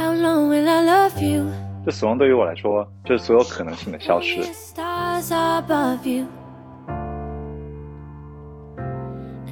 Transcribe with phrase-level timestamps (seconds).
[0.00, 1.44] How long will I love you?
[1.84, 4.42] 这死亡对于我来说，就是所有可能性的消失。
[4.44, 6.24] Stars above you.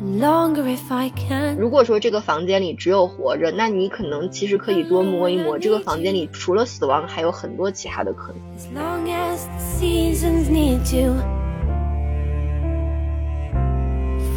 [0.01, 1.59] And longer if I can.
[1.59, 8.41] 如果说这个房间里只有活着，那你可能其实可以多摸一摸，这个房间里除了死亡，还有很多其他的可能。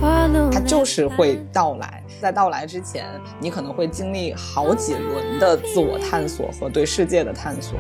[0.02, 3.08] 它就是会到来，在到来之前，
[3.40, 7.78] 你可能会经历好几轮的自我探索和对世界的探索。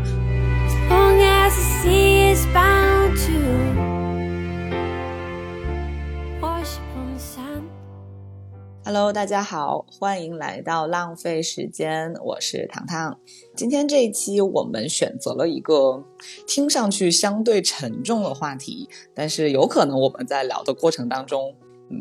[8.86, 13.18] Hello，大家好，欢迎来到浪费时间，我是糖糖。
[13.56, 16.04] 今天这一期我们选择了一个
[16.46, 21.56] 听上去相对沉重的话题，但是有可能我们在聊的过程当中，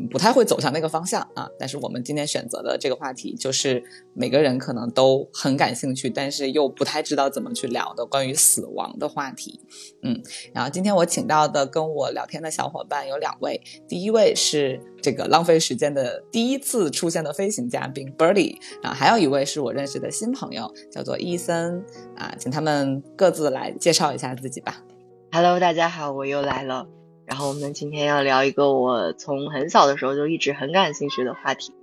[0.09, 1.49] 不太会走向那个方向啊。
[1.59, 3.83] 但是我们今天选择的这个话题，就是
[4.13, 9.59] 每个人可能都很感兴趣，但是又不太知道怎么去聊的关于死亡的话题。
[10.03, 10.21] 嗯，
[10.53, 21.83] 然后今天我请到的跟我聊天的小伙伴有两位，第一位是这个浪费时间的第一次出现的飞行嘉宾 Birdy，啊，还有一位是我认识的新朋友，叫做伊森
[22.15, 24.83] 啊，请他们各自来介绍一下自己吧。
[25.31, 27.00] Hello，大家好，我又来了。
[27.25, 31.73] 然后我们今天要聊一个我从很小的时候就一直很感兴趣的话题。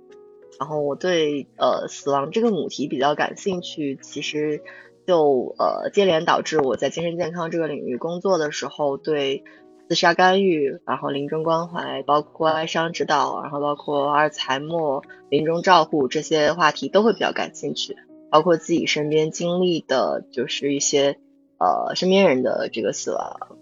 [0.59, 4.61] 然后我对呃死亡这个母题比较感兴趣，其实
[5.07, 9.43] 就呃接连导致我在精神健康这个领域工作的时候，对
[9.87, 17.95] 自杀干预，然后临终关怀，包括哀伤指导，然后包括阿尔茨海默、临终照护这些话题都会比较感兴趣，
[18.29, 21.17] 包括自己身边经历的，就是一些
[21.57, 23.57] 呃身边人的这个死亡。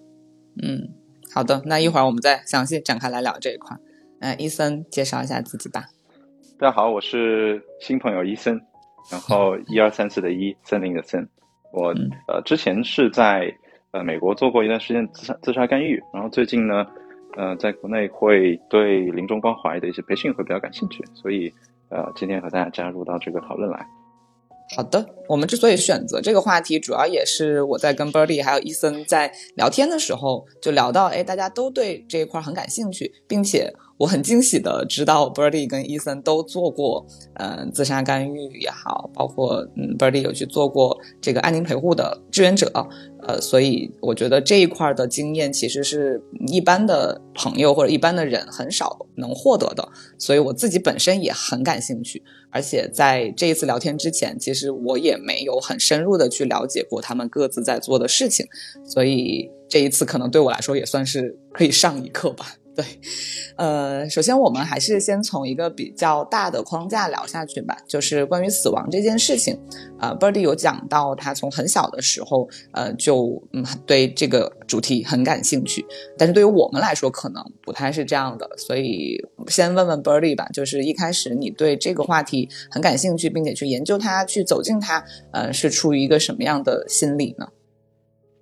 [0.61, 0.89] 嗯，
[1.37, 3.77] 好的，那一会儿我们再详细展开来聊这一块。
[4.21, 5.85] 呃，伊森介绍一下自己吧。
[6.57, 8.59] 大家好，我是新朋友伊森，
[9.11, 11.29] 然后一二三四的一，森林的森。
[11.71, 13.53] 我嗯呃之前是在
[13.91, 16.87] 呃美国做过一段时间自杀自杀干预，然后最近呢，
[17.37, 21.53] 呃在国内会对临终关怀的一些培训会比较感兴趣，所以
[21.89, 23.85] 呃今天和大家加入到这个讨论来。
[24.75, 42.71] 好的，我们之所以选择这个话题，主要也是我在跟 Birdy 还有伊森在聊天的时候，就聊到，哎，大家都对这一块很感兴趣，并且我很惊喜的知道 Birdy 跟伊森都做过，嗯、自杀干预也好，包括嗯，Birdy 有去做过这个安宁陪护的志愿者，
[43.23, 49.87] 呃，所以我觉得这一块的经验其实是一般的朋友或者一般的人很少能获得的，
[50.19, 52.21] 所以我自己本身也很感兴趣。
[52.49, 58.45] 而且在这一次聊天之前，其实我也没有很深入的去了解过他们各自在做的事情，
[58.85, 62.55] 所以这一次可能对我来说也算是可以上一课吧。
[62.77, 62.85] 对，
[63.55, 69.59] 呃，首先我们还是先从一个比较大的框架聊下去吧，就是关于死亡这件事情。
[69.99, 75.83] 呃，Birdy 有讲到他从很小的时候，呃，就嗯对这个主题很感兴趣，
[76.19, 87.47] 但是对于我们来说可能不太是这样的，所以先问问 Birdy 吧，就是一开始你对这个话题很感兴趣，并且去研究它、去走进它，呃，是出于一个什么样的心理呢？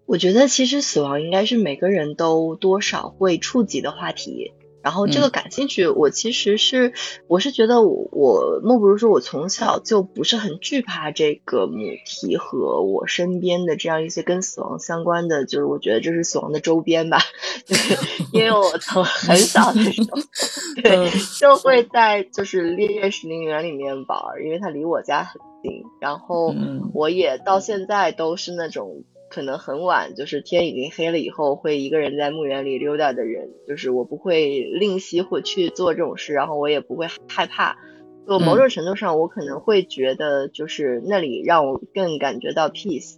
[0.05, 4.53] 我觉得其实死亡应该是每个人都多少会触及的话题。
[4.83, 5.31] 然后这个嗯。
[5.31, 6.93] 感兴趣，我其实是
[7.27, 17.17] 我是觉得我我莫不如说我从小就不是很惧怕这个母题和我身边的这样一些跟死亡相关的，就是我觉得这是死亡的周边吧，
[17.65, 17.75] 对
[18.31, 20.19] 因为我从 很小的时候，
[20.83, 26.91] 对，就会在就是烈焰石林园里面玩儿，因为它离我家很近，然后嗯。
[26.93, 29.03] 我也到现在都是那种
[29.35, 37.75] 可能很晚，就是天已经黑了以后，会一个人在墓园里溜达的人，就是我不会吝惜或去做这种事，然后我也不会害怕。
[38.25, 43.17] 就某种程度上，我可能会觉得，就是那里让我更感觉到 peace，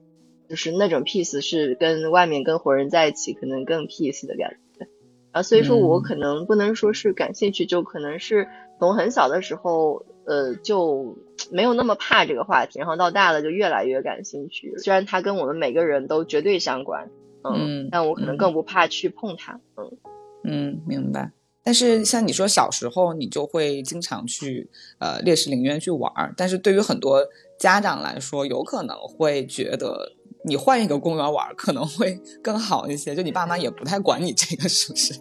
[0.50, 4.88] 就是那种 peace 是跟外面跟活人在一起可能更 peace 的感觉。
[5.32, 8.48] 啊，所以说我嗯可能不能说是感兴趣，就可能是
[8.80, 11.16] 从很小的时候，呃，就
[11.52, 14.74] 没有那么怕这个话题，然后到大了就越来越感兴趣。
[14.78, 17.10] 虽然它跟我们每个人都绝对相关，
[17.44, 19.98] 嗯但我可能嗯更不怕去碰它，嗯。
[20.44, 21.32] 嗯，明白。
[21.64, 24.70] 但是像你说小时候你就会经常去
[25.00, 27.22] 呃烈士陵园去玩儿，但是对于很多
[27.60, 30.14] 家长来说，有可能会觉得
[30.46, 35.14] 你换一个公园玩可能会 更好一些，就你爸妈也不太管你这个是不是？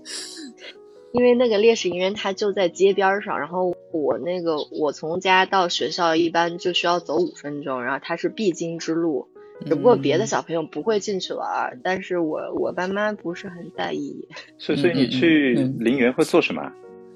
[1.13, 9.29] 因为那个烈士陵园它就在街边上，然后我那个我从家到学校一般就需要走五分钟，然后它是必经之路。
[9.67, 14.29] 只不过别的嗯小朋友不会进去玩儿，但是我我爸妈不是很在意。
[14.59, 16.73] 所以所以你去嗯陵园会做什么啊？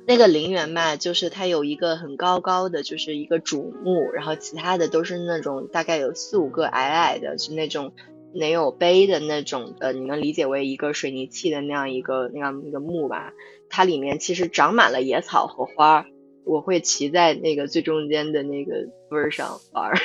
[0.06, 7.92] 那个陵园嘛，就是它有一个很高高的，就是一个主墓，然后其他的都是那种大概有四五个矮矮的，是那种
[8.32, 13.34] 没有碑的那种，呃，你能理解为一个水泥砌的那样一个那样一个墓吧？
[13.68, 16.06] 它里面其实长满了野草和花，
[16.50, 18.72] 我会骑在那个最中间的那个
[19.10, 19.94] 位儿上玩儿，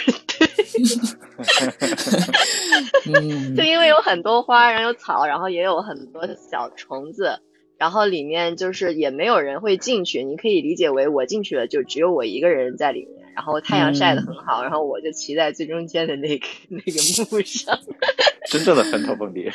[3.12, 6.22] 嗯就因为有很多花，然后有草，然后也有很多
[6.52, 7.40] 小虫子。
[7.86, 13.28] 然后里面就是也没有人会进去，你可以理解为我进去了，就只有我一个人在里面。
[13.36, 17.78] 然后太阳晒得很好，然后我就骑在最中间的那个那个木上，
[18.50, 19.52] 真正的坟头蹦迪。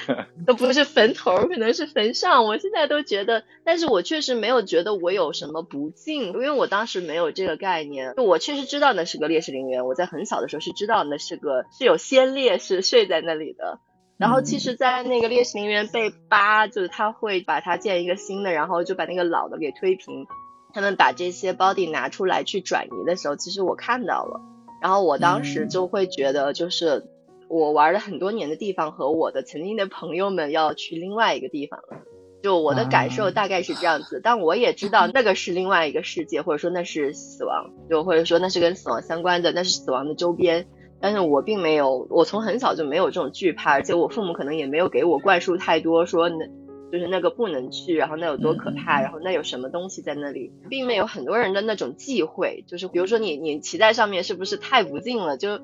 [0.46, 2.44] 都不是坟头，可能是坟上。
[2.44, 8.14] 我现在都觉得，但是我确实没有觉得我有什么不敬，因为我当时没有这个概念。
[8.16, 13.80] 就我确实知道那是个烈士陵园，我在很小的时候是知道那是个是有先烈是睡在那里的。
[14.20, 20.26] 然后其实，在那个烈士陵园被扒，就是他会把它建一个新的，然后就把那个老的给推平。
[20.75, 24.43] 他们把这些 body 拿出来去转移的时候，其实我看到了。
[24.82, 27.08] 然后我当时就会觉得，就是
[27.49, 32.02] 我玩了很多年的地方和我的曾经的朋友们要去另外一个地方了。
[32.43, 40.66] 就我的感受大概是这样子，但我也知道那个是另外一个世界，或者说那是死亡，就或者说那是跟死亡相关的，那是死亡的周边。
[41.00, 46.47] 但是我并没有，我从很小就没有这种惧怕，而且我父母可能也没有给我灌输太多说那，
[46.93, 55.61] 就是那个不能去，然后那有多可怕，然后那有什么东西在那里，并没有很多人的那种忌讳，就是比如说你你骑在上面是不是太不敬了，就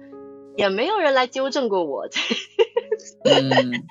[0.56, 2.08] 也没有人来纠正过我。
[3.24, 3.84] 嗯，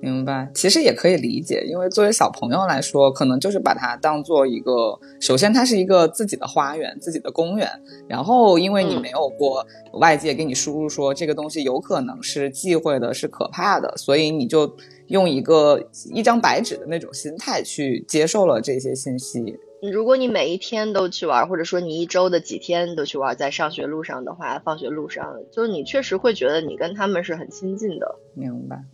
[0.00, 0.50] 明白。
[0.54, 7.68] 其实也可以理解，因为作为小朋友来说，可能就是把它当做一个，首先它是一个自己的花园、自己的公园，
[8.08, 14.76] 然后因为你没有过外界给你输入说这个东西有可能是忌讳的、是可怕的，所以你就
[15.08, 19.58] 用一个一张白纸的那种心态去接受了这些信息。
[19.80, 28.16] 如果你每一天都去玩，或者说你一周的几天都去玩，在上学路上的话，放学路上，就是你确实会觉得你跟他们是很亲近的。
[28.34, 28.84] 明白。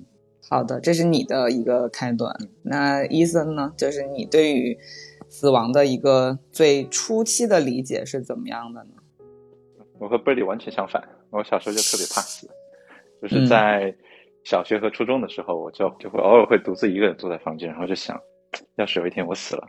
[0.50, 2.36] 好的，这是你的一个开端。
[2.62, 3.72] 那伊森呢？
[3.76, 4.78] 就是你对于
[5.28, 8.90] 死亡的一个最初期的理解是怎么样的呢？
[9.98, 12.48] 我和贝利完全相反，我小时候就特别怕死，
[13.22, 13.94] 就是在
[14.44, 18.20] 小学和初中的时候，我就就会偶尔会独自一个人坐在房间，然后就想，
[18.76, 19.66] 要是有一天我死了。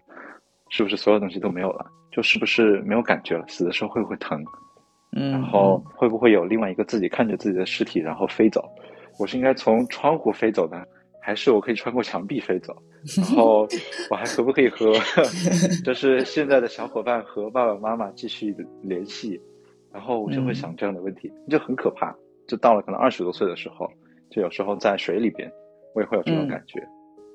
[0.69, 1.85] 是不是所有东西都没有了？
[2.11, 3.45] 就是不是没有感觉了？
[3.47, 4.43] 死的时候会不会疼？
[5.15, 8.67] 嗯，然后会不会有另外一个自己看着自己的尸体然后飞走？
[9.19, 10.83] 我是应该从窗户飞走呢，
[11.21, 12.75] 还是我可以穿过墙壁飞走？
[13.17, 13.67] 然后
[14.09, 14.93] 我还可不可以和
[15.85, 19.39] 就是现在的小伙伴和爸爸妈妈继续联系？
[19.93, 22.15] 然后我就会想这样的问题，就很可怕。
[22.47, 23.89] 就到了可能二十多岁的时候，
[24.29, 25.51] 就有时候在水里边，
[25.93, 26.81] 我也会有这种感觉。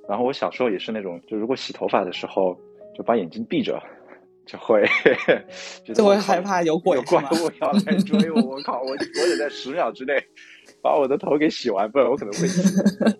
[0.08, 2.58] 然后我小时候也是那种，就如果洗头发的时候。
[2.92, 3.80] 就把眼睛闭着，
[4.44, 4.84] 就会
[5.94, 8.42] 就会害怕有鬼有怪物要来追我。
[8.42, 8.82] 我靠！
[8.82, 10.14] 我我得在十秒之内
[10.82, 13.18] 把我的头给洗完，不然我可能会死。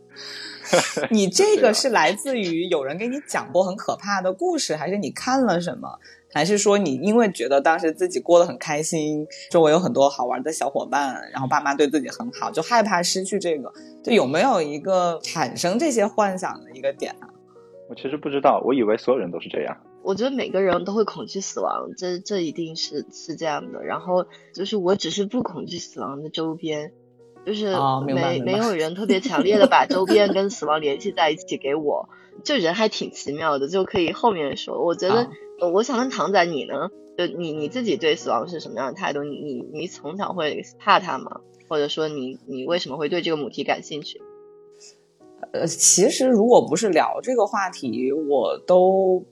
[1.11, 5.99] 你这个是来自于有人给你讲过很可怕的故事，还是你看了什么？
[6.33, 13.73] 还是说你因为觉得当时自己过得很开心，周围有很多好玩的小伙伴，然后爸妈对自己很好，就害怕失去这个？
[14.05, 17.29] 就有没有一个产生这些幻想的一个点啊？
[17.89, 19.77] 我其实不知道，我以为所有人都是这样。
[20.05, 23.83] 我觉得每个人都会恐惧死亡，这这一定是是这样的。
[23.83, 24.25] 然后
[24.55, 26.93] 就是我只是不恐惧死亡的周边，
[27.47, 27.75] 就是
[28.07, 32.09] 没没有人特别强烈的把周边跟死亡联系在一起给我。
[32.45, 34.83] 就人还挺奇妙的，就可以后面说。
[34.83, 35.29] 我觉得，
[35.73, 36.91] 我想问唐仔，你呢？
[37.19, 39.23] 就你你自己对死亡是什么样的态度？
[39.25, 41.41] 你你你从小会怕它吗？
[41.69, 44.23] 或者说你你为什么会对这个母题感兴趣？
[45.53, 49.25] 呃，其实如果不是聊这个话题，我都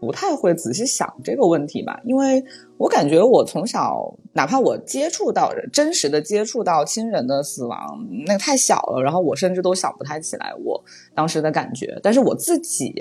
[0.00, 2.42] 不太会仔细想这个问题吧，因为
[2.78, 7.78] 我感觉我从小，哪怕我接触到真实的接触到亲人的死亡，
[8.26, 10.82] 那个太小了，然后我甚至都想不太起来我
[11.14, 12.94] 当时的感觉，但是我自己。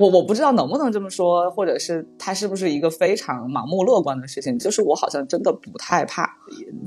[0.00, 4.58] 我我不知道能不能这么说，或者是它是不是一个非常盲目乐观的事情？
[4.58, 6.38] 就是我好像真的不太怕，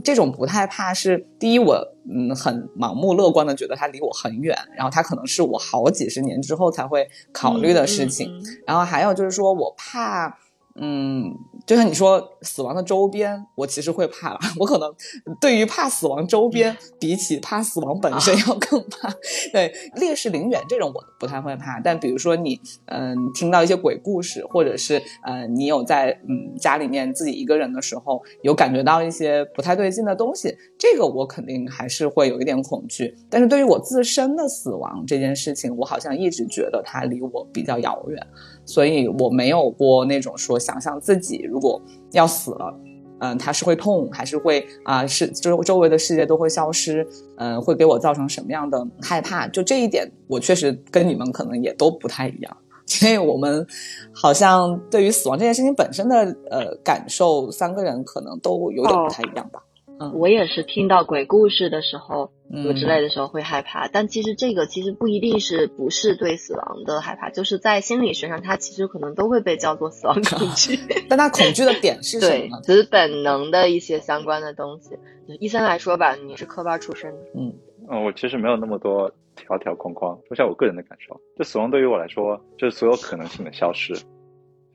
[0.04, 1.76] 这种不太怕是第一，我
[2.10, 8.32] 嗯很盲目乐观的觉得它离我很远，然后它可能是我好几十年之后才会考虑的事情，
[8.66, 10.40] 然后还有就是说我怕。
[10.76, 11.32] 嗯，
[11.68, 14.40] 就像你说死亡的周边，我其实会怕了。
[14.60, 14.92] 我可能
[15.40, 19.14] 对于怕死亡周边，比起怕死亡本身要更怕。
[19.52, 21.80] 对烈士陵园这种，我不太会怕。
[21.80, 33.16] 但比如说你，嗯，听到一些鬼故事，或者是呃，你有在嗯家里面自己一个人的时候，有感觉到一些不太对劲的东西，这个我肯定还是会有一点恐惧。
[33.30, 38.28] 但是对于我自身的死亡这件事情，我好像一直觉得它离我比较遥远。
[38.66, 42.80] 所以我没有过那种说想象自己如果要死了，
[43.20, 49.48] 嗯，他是会痛还是会啊是周周围的世界都会消失，嗯，会给我造成什么样的害怕？
[49.48, 52.58] 就这一点，我确实跟你们可能也都不太一样。
[53.02, 53.66] 因为我们
[54.14, 56.16] 好像对于死亡这件事情本身的
[56.52, 59.64] 呃感受，三个人可能都有点不太一样吧。
[60.00, 70.80] 嗯，我也是听到鬼故事的时候，嗯之类的时候会害怕，但其实这个其实不一定是不是对死亡的害怕，就是在心理学上，它其实可能都会被叫做死亡恐惧。
[71.10, 74.98] 但它恐惧的点是什对么对？，只是本能的一些相关的东西。
[75.40, 77.54] 医生来说吧，你是科班出身的，嗯
[77.90, 81.20] 嗯，我其实没有那么多条条框框，说下我个人的感受。
[81.38, 83.94] 就死亡对于我来说，就是所有可能性的消失。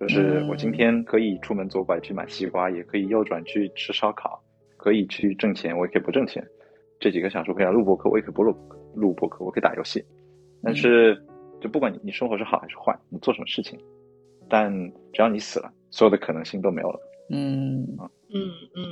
[0.01, 4.41] 就是我今天可以出门左拐去买西瓜，也可以右转去吃烧烤，
[4.79, 6.43] 可以去挣钱，我也可以不挣钱。
[6.99, 8.57] 这几个小时我可以来录播课，我也可以不录
[8.95, 10.03] 录播课，我可以打游戏。
[10.63, 11.23] 但是，
[11.61, 13.79] 就不管你你生活是好还是坏，你做什么事情，
[14.49, 14.73] 但
[15.13, 17.01] 只要你死了，所有的可能性都没有了。
[17.31, 17.83] 嗯。
[18.31, 18.41] 嗯
[18.77, 18.85] 嗯，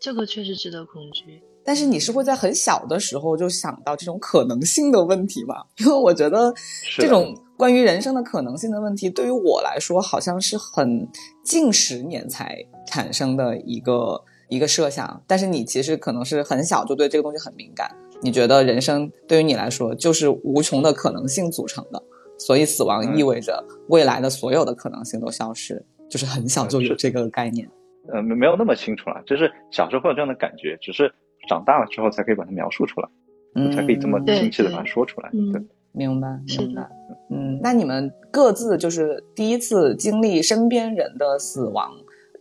[0.00, 1.42] 这个确实值得恐惧。
[1.64, 5.54] 但是你是会在很小的时候就想到这种可能性的问题吗？
[5.78, 6.52] 因为我觉得
[6.98, 11.08] 这种关于人生的可能性的问题，对于我来说好像是很
[11.44, 12.56] 近十年才
[12.88, 14.20] 产生的一个
[14.54, 15.22] 一个设想。
[15.26, 17.90] 但是你其实可能是很小就对这个东西很敏感，
[18.22, 22.02] 你觉得人生对于你来说就是无穷的可能性组成的，
[22.38, 27.68] 所以死亡嗯意味着未来的所有的可能性都消失，就是很小就有是这个概念。
[28.12, 31.12] 呃，没没有那么清楚了，就是小时候会有这样的感觉，只是
[31.48, 33.08] 长大了之后才可以把它描述出来，
[33.54, 35.30] 嗯，才可以这么对清晰的把它说出来。
[35.32, 36.28] 嗯对，明白，
[36.58, 36.88] 明白。
[37.30, 41.92] 嗯，那你们各自就是第一次经历身边人的死亡，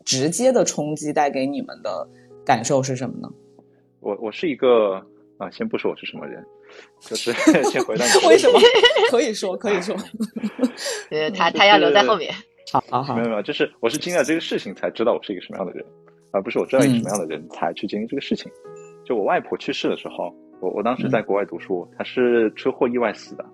[0.05, 2.08] 直接的冲击带给你们的
[2.46, 3.29] 感受是什么呢？
[4.00, 4.96] 我我是一个
[5.38, 6.43] 啊，先不说我是什么人，
[7.00, 7.31] 就是
[7.70, 8.60] 先回答你为什么？
[9.10, 9.96] 可以说，可以说。
[11.12, 12.34] 呃，他他要留在后面。
[12.72, 15.86] 好好好没有，没有，就是我是经历了这个事情才知道我是一个什么样的人，
[16.31, 18.50] 而不是我知道一个什么样的人才去经历这个事情。
[19.03, 23.46] 就我外婆去世的时候，我我当时在国外读书，她是车祸意外死的，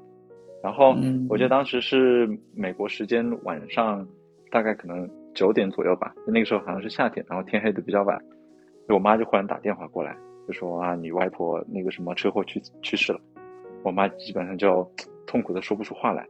[0.62, 4.08] 然后嗯我记得当时是美国时间晚上
[4.52, 8.20] 大概可能九点左右吧，那个时候好像是夏天，然后天黑的比较晚，
[8.88, 10.18] 就我妈就忽然打电话过来，
[10.48, 13.20] 就说啊你外婆那个什么车祸去去世了，
[13.84, 14.84] 我妈基本上就
[15.28, 16.26] 痛苦的说不出话来。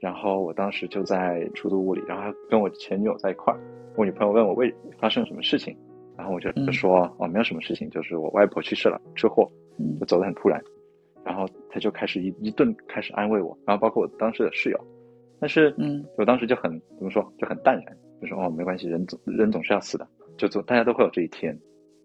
[0.00, 3.60] 然后我当时就在出租屋里，然后还跟我前女友在一块儿。
[3.96, 5.76] 我女朋友问我为发生了什么事情，
[6.16, 9.48] 然后我就说、哦没有什么事情，就是我外婆去世了，车祸，
[9.78, 10.60] 嗯就走得很突然。
[11.24, 14.78] 然后她就开始一一顿开始安慰我，然后包括我当时的室友，
[15.40, 20.06] 但是嗯我当时就很怎么说就很淡然，就说哦没关系，人总人总是要死的，
[20.36, 21.58] 就总大家都会有这一天。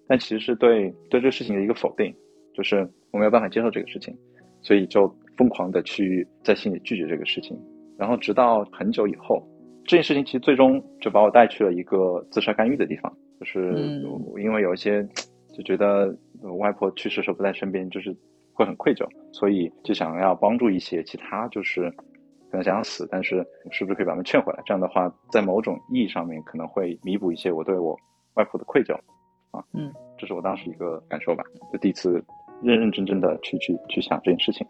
[0.08, 2.14] 但其实是对对这个事情的一个否定，
[2.54, 4.16] 就是我没有办法接受这个事情，
[4.62, 7.58] 所以就疯狂的去在心里拒绝这个事情。
[7.98, 9.42] 然后直到很久以后，
[9.86, 14.04] 这件事情其实最终就把我带去了一个自杀干预的地方，就是
[14.42, 15.08] 因为有一些
[15.54, 18.14] 就觉得我外婆去世的时候不在身边，就是
[18.52, 21.92] 会很愧疚，所以就想要帮助一些其他就是
[22.54, 24.62] 可能想要死，但是是不是可以把他们劝回来？
[24.64, 27.98] 这样的话，在某种意义上面可能会弥补一些我对我
[28.36, 28.94] 外婆的愧疚
[29.50, 29.64] 啊。
[29.74, 32.24] 嗯，这是我当时一个感受吧，就第一次
[32.62, 34.68] 认认真真的去去去想这件事情。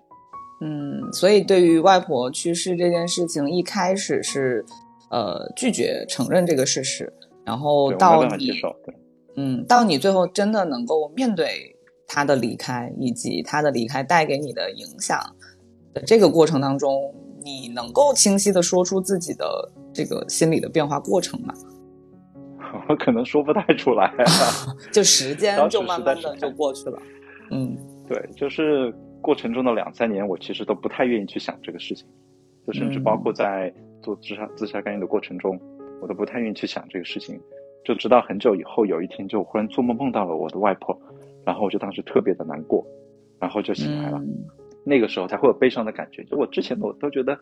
[0.61, 4.63] 嗯，所以对于外婆去世这件事情，一开始是
[5.11, 7.11] 呃拒绝承认这个事实，
[7.43, 8.73] 然后到你接受。
[8.85, 8.95] 对，
[9.35, 11.75] 嗯，到你最后真的能够面对
[12.07, 15.19] 他的离开，以及他的离开带给你的影响
[15.93, 17.13] 的这个过程当中，
[17.43, 21.53] 你能够清晰的说出自己的这个心理的变化过程吗？
[22.89, 24.25] 我可能说不太出来、啊。
[24.91, 27.01] 就时间就慢慢的就过去了。
[27.51, 32.07] 嗯对，就是过程中的两三年，我其实都不太愿意去想这个事情，
[32.65, 35.59] 就甚至嗯包括在做自杀自杀干预的过程中，
[36.01, 37.39] 我都不太愿意去想这个事情。
[37.85, 40.97] 就直到很久以后，有一天就忽然做梦梦到了我的外婆，
[41.45, 42.85] 然后我就当时特别的难过，
[43.39, 44.17] 然后就醒来了。
[44.17, 44.45] 嗯
[44.85, 46.23] 那个时候才会有悲伤的感觉。
[46.25, 47.35] 就我之前我都觉得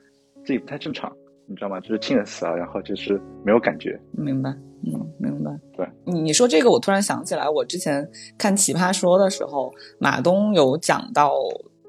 [0.45, 1.11] 自己不太正常，
[1.47, 1.79] 你知道吗？
[1.79, 3.99] 就是亲人死了，然后就是没有感觉。
[4.11, 4.49] 明白，
[4.85, 5.51] 嗯，明白。
[5.75, 8.07] 对你你说这个，我突然想起来，我之前
[8.37, 11.33] 看《奇葩说》的时候，马东有讲到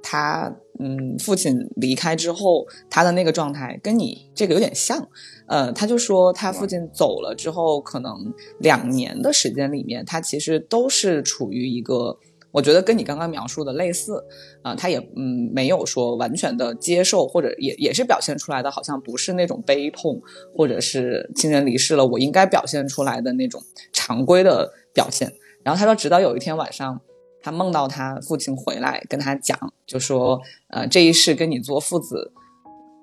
[0.02, 5.09] 他嗯父亲离开之后，他的那个状态跟你这个有点像。
[5.47, 8.12] 呃，他就说他父亲走了之后，可能
[8.59, 12.18] 两年的时间里面，他其实都是处于一个。
[12.52, 14.25] 我觉得跟你刚刚描述的类似，
[14.62, 20.21] 啊、他也嗯没有说完全的接受，或者也也是表现出来的，好像不是那种悲痛，
[20.54, 23.61] 或者是亲人离世了，我应该表现出来的那种
[23.92, 25.32] 常规的表现。
[25.64, 27.00] 然后他说，直到有一天晚上，
[27.42, 32.32] 他梦到他父亲回来跟他讲，就说，呃，这一世跟你做父子，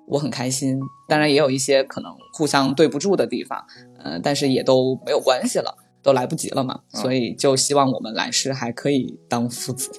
[0.06, 0.78] 我很开心。
[1.08, 3.64] 当然也有一些可能互相对不住的地方，
[4.04, 6.80] 嗯、但是也都没有关系了，都来不及了嘛。
[6.92, 9.90] 嗯所以就希望我们来世还可以当父子。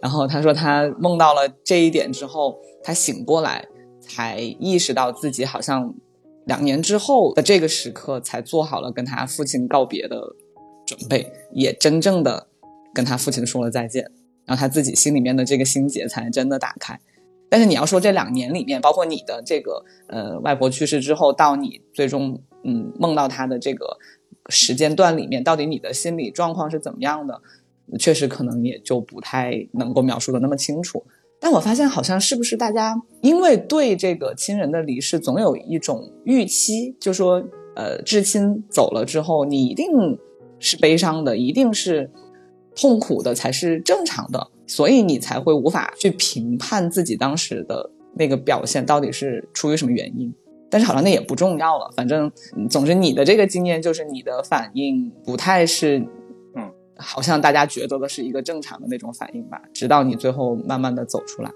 [0.00, 3.66] 然后他说他梦到了这一点之后，他醒过来
[4.00, 5.94] 才意识到自己好像
[6.44, 10.20] 两年之后的这个时刻才做好了跟他父亲告别的
[10.86, 12.48] 准备，也真正的
[12.92, 14.10] 跟他父亲说了再见，
[14.44, 17.00] 然后他自己心里面的这个心结才真的打开。
[17.48, 23.96] 但是你要说这两年里面，包括你的这个呃外婆去世之后，到你最终嗯梦到他的这个
[24.48, 27.40] 时间段里面，到底你的心理状况是怎么样的，
[27.98, 31.04] 确实可能也就不太能够描述的那么清楚。
[31.40, 37.44] 但我发现好像是不是大家因为对这个亲人的离世总有一种预期，就说
[37.76, 39.86] 呃至亲走了之后，你一定
[40.58, 42.10] 是悲伤的，一定是
[42.74, 50.32] 痛苦的才是正常的，所以你才会无法去评判自己当时的那个表现到底是出于什么原因。
[50.74, 56.00] 但是好像那也不重要了，反正嗯总之你的这个经验就是你的反应不太是，
[56.56, 61.50] 嗯，好像大家觉得的是一个正常的那种反应吧，直到你最后慢慢的走出来，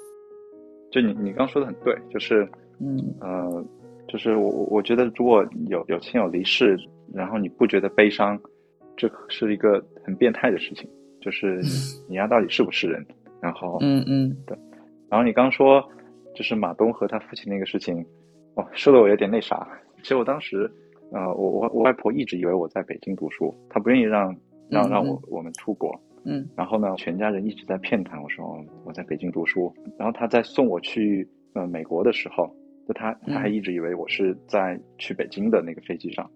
[0.92, 2.48] 就你你刚说的很对，就是
[2.78, 3.64] 嗯呃，
[4.06, 6.78] 就是我我我觉得如果有有亲友离世，
[7.12, 8.40] 然后你不觉得悲伤，
[8.96, 10.88] 这是一个很变态的事情，
[11.20, 11.60] 就是
[12.08, 13.04] 你丫到底是不是人？
[13.40, 14.56] 然后嗯嗯对
[15.10, 15.82] 然后你刚说
[16.36, 18.06] 就是马东和他父亲那个事情，
[18.58, 19.66] 哇，说的我有点那啥。
[20.02, 20.68] 其实我当时，
[21.12, 24.34] 呃，我我我外婆一直以为我在北京读书，她不愿意让
[24.68, 25.98] 让嗯让我嗯我们出国。
[26.24, 29.72] 嗯然后呢，全家人一直在骗她，我说哦我在北京读书。
[29.96, 32.52] 然后她在送我去呃美国的时候，
[32.88, 36.28] 就她她还嗯一直以为我是在去北京的那个飞机上。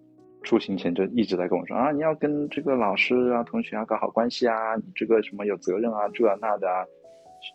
[0.43, 6.85] 出行前就一直在跟我说啊，你要跟这个老师啊、同学啊搞好关系啊，你这个什么有责任啊，这那的啊，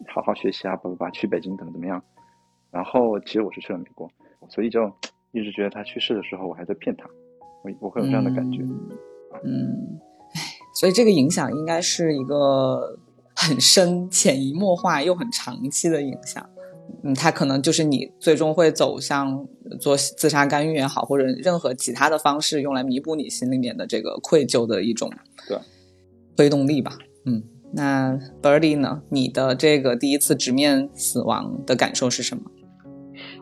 [0.08, 2.02] 好好学习啊，不不不，去北京怎么怎么样。
[2.70, 4.10] 然后其实我是去了美国，
[4.49, 4.90] 所以就
[5.33, 7.04] 一直觉得他去世的时候我还在骗他，
[7.62, 8.62] 我我会有这样的感觉。
[8.62, 8.80] 嗯，
[9.45, 10.00] 嗯
[10.35, 10.40] 唉，
[10.75, 12.99] 所以这个影响应该是一个
[13.35, 16.49] 很深、潜移默化又很长期的影响。
[17.02, 19.46] 嗯，它可能就是你最终会走向
[19.79, 25.11] 做自杀干预也好，或者任何其他的方式，用来弥补你心里面的这个愧疚的一种
[25.46, 25.59] 对
[26.35, 26.96] 推动力吧。
[27.27, 29.03] 嗯，那 Birdy 呢？
[29.11, 32.51] 你的这个第一次直面死亡的感受是什么？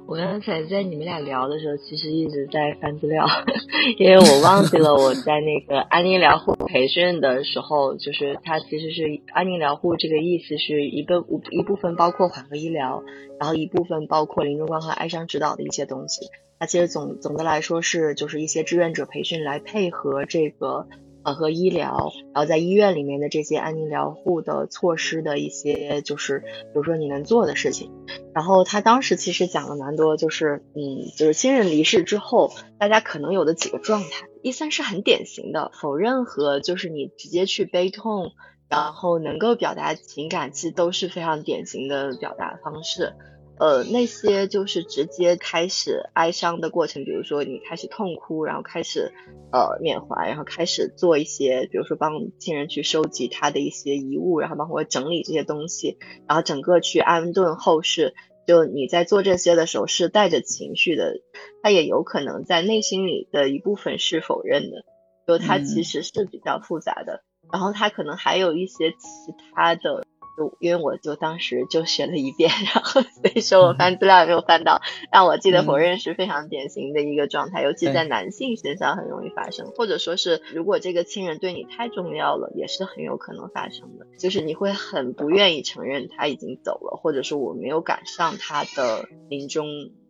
[0.09, 3.27] 我刚才在你们俩聊的时候，其实一直在翻资料，
[3.99, 13.03] 因为我忘记了我在那个安宁疗护培训的时候，就是它其实是安宁疗护这个意思是一个一部分包括缓和医疗，
[13.41, 16.27] 然后一部分包括临终关怀哀伤指导的一些东西。
[16.59, 20.87] 它其实总总的来说是就是一些志愿者培训来配合这个
[21.27, 27.91] 呃和医疗，然后在医院里面的这些安宁疗护的措施的一些就是比如说你能做的事情。
[28.33, 34.29] 然后他当时其实讲了蛮多，就是嗯，就是亲人离世之后，大家可能有的几个状态。
[34.43, 38.31] 一三是很典型的否认和就是你直接去悲痛，
[38.69, 43.15] 然后能够表达情感，其实都是非常典型的表达方式。
[43.59, 49.13] 呃，那些就是直接开始哀伤的过程，比如说你开始痛哭，然后开始
[49.51, 55.97] 呃缅怀，然后开始做一些，比如说帮亲人去收集他的一些遗物，然后包括整理这些东西，
[56.29, 58.15] 然后整个去安顿后事。
[58.47, 61.15] 就你在做这些的时候是带着情绪的，
[61.63, 64.85] 他也有可能在内心里的一部分是否认的，
[65.27, 67.25] 就他其实是比较复杂的。
[67.51, 70.05] 然后他可能还有一些其他的。
[70.37, 89.67] 就因为我就当时就学了一遍，然后所以说我翻资料也没有翻到，但我记得否认是非常典型的一个状态，尤其在男性身上很容易发生，或者说是如果这个亲人对你太重要了，也是很有可能发生的，就是你会很不愿意承认他已经走了，或者说我没有赶上他的临终，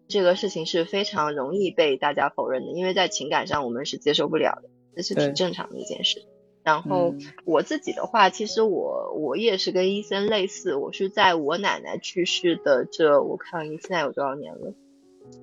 [0.08, 6.26] 这个事情是非常容易被大家否认的，因为在情感上我们是接受不了的，这是挺正常的一件事。
[6.66, 14.74] 然后我自己的话，其实我我也是跟医生类似，我是在我奶奶去世的这，我看现在有多少年了，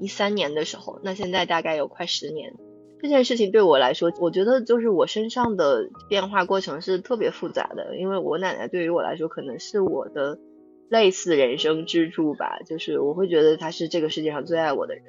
[0.02, 2.54] 一三年的时候，那现在大概有快十年。
[3.02, 10.40] 这件事情对我来说，我觉得就是我身上的变化过程是特别复杂的，因为我奶奶对于我来说可能是我的
[10.90, 15.06] 类似人生支柱吧，就是我会觉得她是这个世界上最爱我的人，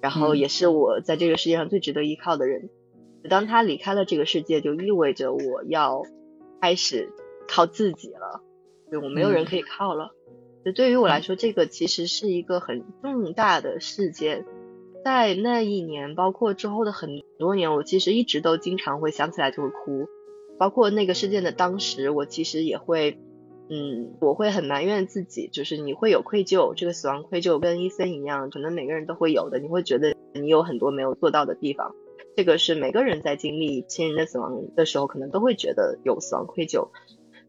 [0.00, 2.70] 然后也是我在这个世界上最值得依靠的人。
[3.28, 6.02] 当他离开了这个世界，就意味着我要
[6.60, 7.10] 开始
[7.48, 8.42] 靠自己了，
[8.90, 10.12] 对我没有人可以靠了。
[10.64, 14.44] 就对于我来说，这个其实是一个很重大的事件。
[15.04, 20.08] 在那一年，包括之后的很多年，我其实一直都经常会想起来就会哭。
[20.58, 23.18] 包括那个事件的当时，我其实也会
[23.70, 31.94] 嗯，我会很埋怨自己，就是你会有愧疚，这个死亡愧疚跟伊森一样，可能每个人都会有的，你会觉得你有很多没有做到的地方，
[32.38, 36.90] 这个是每个人在经历亲人的死亡的时候，可能都会觉得有死亡愧疚。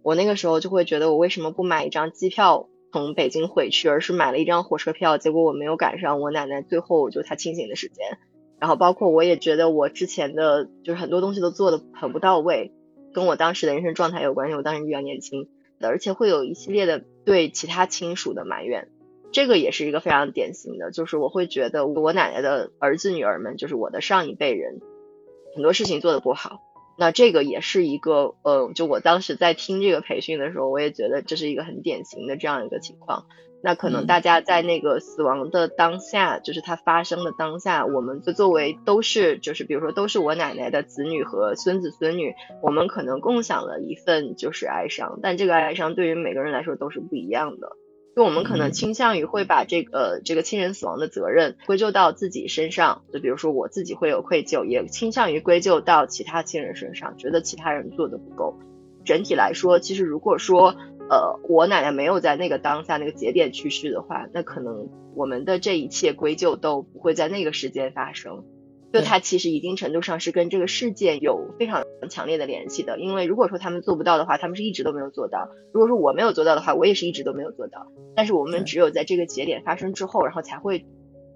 [0.02, 8.18] 我那个时候就会觉得，我为什么不买一张机票从北京回去，而是买了一张火车票，结果我没有赶上我奶奶最后就她清醒的时间。
[8.60, 12.74] 然后包括我也觉得我之前的就是很多东西都做的很不到位，
[13.14, 14.56] 跟我当时的人生状态有关系。
[14.56, 15.50] 我当时比较年轻。
[15.82, 18.90] 而且会有一系列的对其他亲属的埋怨，
[19.32, 24.80] 这个也是一个非常典型的，就是我会觉得我奶奶的儿子女儿们，就是我的上一辈人，
[25.56, 26.62] 很多事情做的不好。
[26.98, 33.26] 那这个也是一个，呃，就我当时在听这个培训的时候，我也觉得这是一个很典型的这样一个情况。
[33.62, 47.78] 那可能大家在那个死亡的当下，就是它发生的当下，我们就作为都是，就是比如说都是我奶奶的子女和孙子孙女，我们可能共享了一份就是哀伤，但这个哀伤对于每个人来说都是不一样的。
[48.20, 58.60] 就我们可能倾向于会把这个这个亲人死亡的责任归咎到自己身上，就比如说我自己会有愧疚，也倾向于归咎到其他亲人身上，觉得其他人做的不够。
[59.06, 60.76] 整体来说，其实如果说。
[61.12, 68.44] 呃，我奶奶没有在那个当下那个节点去世的话，那可能我们的这一切归咎都不会在那个时间发生。
[68.92, 73.00] 就它其实一定程度上是跟这个事件有非常强烈的联系的。
[73.00, 77.92] 因为如果说他们做不到的话，他们是一直都没有做到；如果说我没有做到的话，我也是一直都没有做到。
[78.16, 80.86] 但是我们只有在这个节点发生之后，然后才会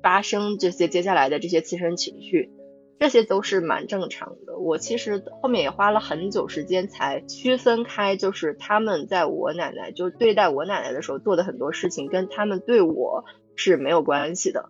[0.01, 2.51] 发生这些接下来的这些亲身情绪。
[2.99, 4.57] 这些都是蛮正常的。
[4.59, 14.69] 我其实后面也花了很久时间才区分开，就是他们在我奶奶就对待我奶奶的时候做的很多事情，跟他们对我是没有关系的。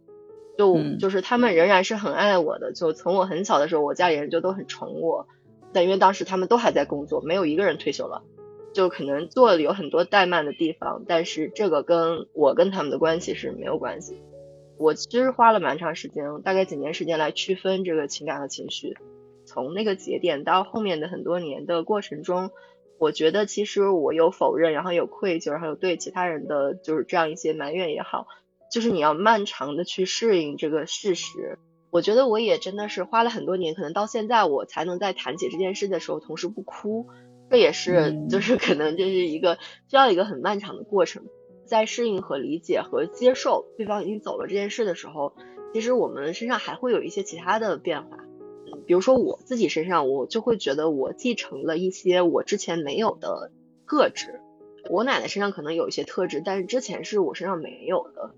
[0.58, 2.72] 就就是他们仍然是很爱我的。
[2.74, 5.28] 就从我很小的时候，我家里人就都很宠我。
[5.72, 8.24] 但因为当时他们都还在工作，没有一个人退休了，
[8.74, 11.04] 就可能做了有很多怠慢的地方。
[11.08, 14.22] 但是这个跟我跟他们的关系是没有关系。
[14.78, 18.98] 我其实花了蛮长时间，大概几年时间来区分这个情感和情绪。
[19.46, 22.52] 从那个节点到后面的很多年的过程中，
[22.98, 28.28] 我觉得其实我有否认，然后有愧疚，然后有对其他人的就是这样一些埋怨也好，
[28.74, 31.60] 就是你要漫长的去适应这个事实。
[31.92, 37.06] 我觉得我也真的是花了很多年，可能到现在我才能在谈起这件事的时候同时不哭。
[37.52, 41.24] 这也是就是可能这是一个需要一个很漫长的过程。
[41.68, 45.36] 在适应和理解和接受对方已经走了这件事的时候，
[45.72, 48.18] 其实我们身上还会有一些其他的变化。
[48.88, 53.52] 比如说我自己身上，我就会觉得我继承了一些我之前没有的
[53.88, 54.42] 特质。
[54.90, 58.34] 我奶奶身上可能有一些特质，但是之前是我身上没有的。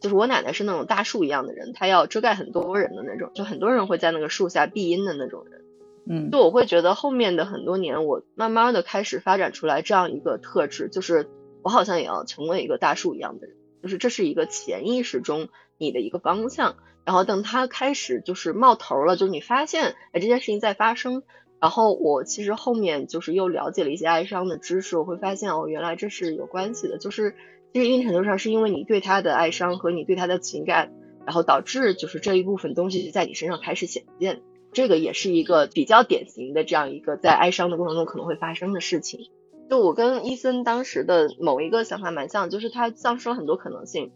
[0.00, 5.62] 就是我奶奶是那种大树一样的人，她要遮盖很多人的那种，就很多人会在那个树下避阴的那种人。
[6.08, 11.28] 嗯，就我会觉得后面的很多年，我慢慢的开始发展出来这样一个特质，就是。
[11.62, 16.76] 我好像也要成为一个大树一样的人，就是这是一个潜意识中你的一个方向。
[17.04, 21.24] 然后等它开始就是冒头了，就是你发现哎这件事情在发生。
[21.60, 27.34] 然后我其实后面就是又了解了一些哀伤的知识，我会发现哦原来这是有关系的，就是
[27.72, 30.92] 其实一定程度上是因为你对他的哀伤和你对他的情感，
[31.24, 34.42] 然后导致就是这一部分东西在你身上开始显现。
[34.72, 39.30] 这个也是一个比较典型的这样一个在哀伤的过程中可能会发生的事情。
[39.70, 44.12] 就我跟伊森当时的某一个想法蛮像，就是他丧失了很多可能性。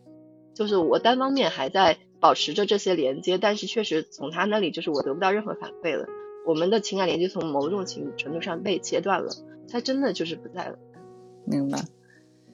[0.53, 6.07] 就是我单方面还在保持着这些连接，但是确实从他那里就是我得不到任何反馈了。
[6.46, 9.31] 我们的情感连接从某种程程度上被切断了，
[9.68, 10.79] 他真的就是不在了。
[11.44, 11.79] 明白。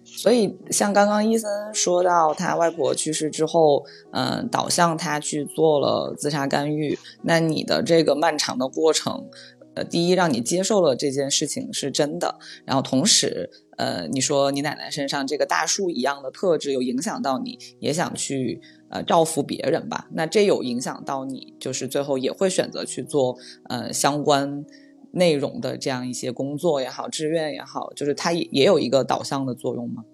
[0.05, 6.99] 所以像刚刚伊森说到他外婆去世之后，嗯，导向他去做了自杀干预。
[7.23, 9.29] 那你的这个漫长的过程。
[9.75, 20.09] 呃，第一，让你接受了这件事情是真的，然后同时，呃，你说你奶奶身上这个大树一样的特质有影响到你，也想去呃照拂别人吧？
[20.13, 23.37] 那这有影响到你，就是最后也会选择去做
[23.69, 24.65] 呃相关
[25.13, 30.05] 内容的这样一些工作也好，志愿也好，就是它也也有一个导向的作用吗？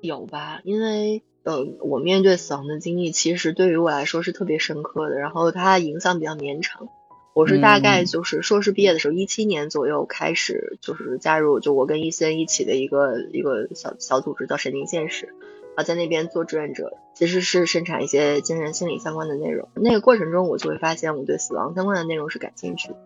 [0.00, 6.88] 有吧，因为呃，我面对死亡的经历其实对于我来说是特别深刻的，然后它影响比较绵长。
[7.36, 15.34] 我是大概就是硕士毕业的时候，一七年左右开始，就是加入就我跟伊森一起的一个一个小小组织叫神经现实，
[15.74, 19.68] 啊，在那边做志愿者，其实是生产一些精神心理相关的内容。
[19.74, 22.96] 那个过程中，我就会发现我对死亡相关的内容是感兴趣的。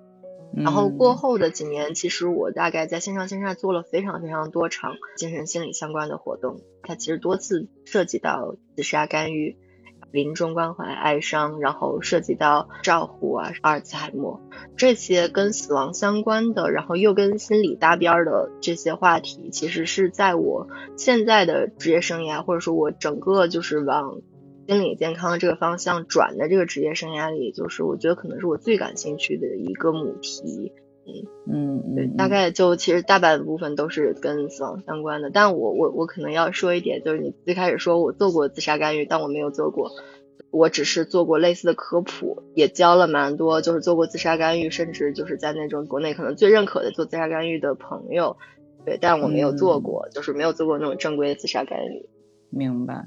[0.54, 9.56] 然后过后的几年，其实我大概在线上线下做了非常非常多场精神心理相关的活动，它其实多次涉及到自杀干预。
[10.12, 14.40] 临终关怀、哀伤，然后涉及到照护啊、阿尔茨海默
[14.76, 24.20] 这些跟死亡相关的，然后又跟心理搭边的这些话题，其实是在我现在的职业生涯，或者说我整个就是往
[24.66, 30.72] 心理健康这个方向转的这个职业生涯里，就是我觉得可能是我最感兴趣的一个母题。
[31.46, 35.30] 嗯，对，大概就其实大半部分都是跟死亡相关的。
[35.30, 39.90] 但我我我可能要说一点，就是你最开始说我做过自杀干预，但我没有做过，
[40.50, 48.36] 我只是做过类似的科普，也教了蛮多，就是做过自杀干预，甚至就是在那种国内可能最认可的做自杀干预的朋友，
[48.84, 52.08] 对，但我没有做过，就是没有做过那种正规的自杀干预。
[52.50, 53.06] 明白。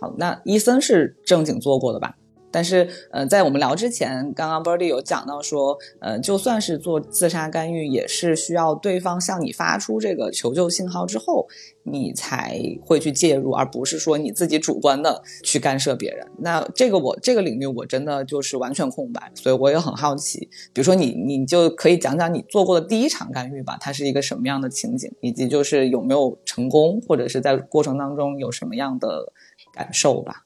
[0.00, 2.16] 好，那伊森是正经做过的吧？
[2.50, 11.46] 但是，呃，在我们聊之前，刚刚 Birdy 有讲到说，呃，就算是做自杀干预，也是需要对方向你发出这个求救信号之后，
[11.82, 16.26] 你才会去介入，而不是说你自己主观的去干涉别人。
[16.38, 29.32] 那这个我这个领域我真的就是完全空白，所以我也很好奇，比如说你，你就可以讲讲你做过的第一场干预吧，它是一个什么样的情景，以及就是有没有成功，或者是在过程当中有什么样的
[29.74, 30.45] 感受吧。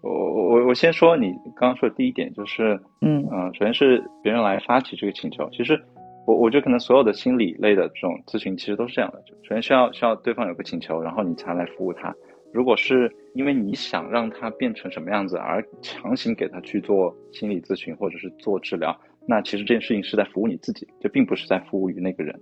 [0.00, 5.80] 我我我先说你刚刚说的第一点，就是嗯嗯，首先是别人来发起这个请求，其实
[6.26, 12.14] 我我觉得可能所有的心理类的这种咨询其实都是这样的，首先需要需要对方有个请求，然后你才来服务他。
[12.52, 22.34] 如果是因为你想让他变成什么样子而强行给他去做心理咨询或者是做治疗，那其实这件事情是在服务你自己，就并不是在服务于那个人。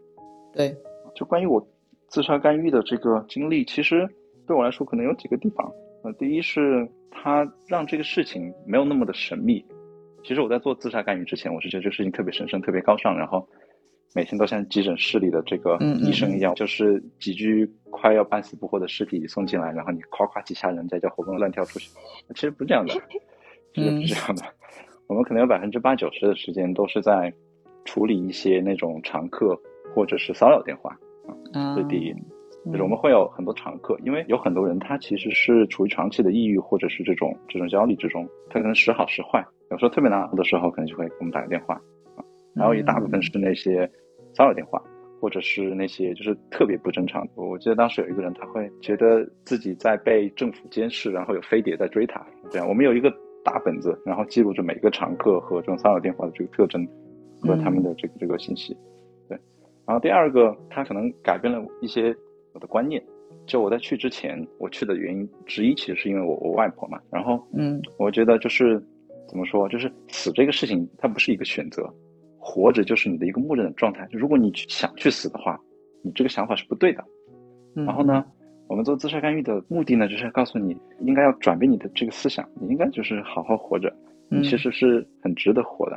[0.52, 0.72] 对，
[1.14, 1.66] 就关于我
[2.06, 4.08] 自杀干预的这个经历，其实
[4.46, 5.72] 对我来说可能有几个地方。
[6.06, 9.64] 呃，第一是它让这个事情没有那么的神秘。
[10.22, 13.44] 其实我在做自杀干预之前，我是觉得这个事情特别神圣、特别高尚，然后
[14.14, 21.90] 每天都像急诊室里的这个医生一样，就是几具快要半死不活的尸体送进来，然后你夸夸几下人，家就活蹦乱跳出去。
[22.36, 22.94] 其实不是这样的，
[23.74, 24.44] 其实不是这样的。
[25.08, 27.32] 我们可能有百分之八九十的时间都是在
[27.84, 29.60] 处理一些那种常客
[29.92, 30.96] 或者是骚扰电话
[31.52, 32.14] 啊，这是第一。
[32.72, 41.74] 就是我们会有很多常客，因为有很多人他其实是处于长期的抑郁或者是这种这种焦虑之中，他可能时好时坏，有时候特别难熬的时候，可能就会给我们打个电话
[42.16, 42.24] 啊。
[42.54, 43.88] 然后一大部分是那些
[44.34, 44.82] 骚扰电话，
[45.20, 47.32] 或者是那些就是特别不正常的。
[47.36, 52.20] 我记得当时有一个人，他会觉得自己在被政府监视，然后有飞碟在追他。
[52.50, 53.08] 这样，我们有一个
[53.44, 56.84] 大本子，然后记录着每个常客和这种骚扰电话的这个特征
[57.40, 58.76] 和他们的这个这个信息。
[59.28, 59.38] 对，
[59.86, 62.14] 然后第二个，他可能改变了一些。
[62.56, 63.02] 我的观念，
[63.44, 66.98] 就我在去之前，我去的原因之一，其实是因为我我外婆嘛。
[67.10, 68.82] 然后，嗯，我觉得就是
[69.28, 71.86] 怎么说，就是死这个事情，它不是一个选择，
[72.38, 74.06] 活着就是你的一个默认的状态。
[74.10, 75.60] 就如果你想去死的话，
[76.02, 77.04] 你这个想法是不对的。
[77.74, 78.24] 然后呢，
[78.68, 83.94] 我们做自杀干预的目的呢，就是告诉你应该要转变你的这个思想，你应该就是好好活着，
[84.42, 85.96] 其实是很值得活的。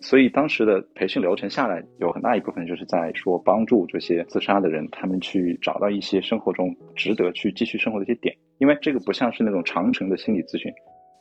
[0.00, 8.34] 所以当时的培训流程下来，有很大一部分就是在说帮助这些自杀的人，他们去找到一些生活中值得去继续生活的一些点。
[8.58, 10.72] 因为这个不像是那种长程的心理咨询，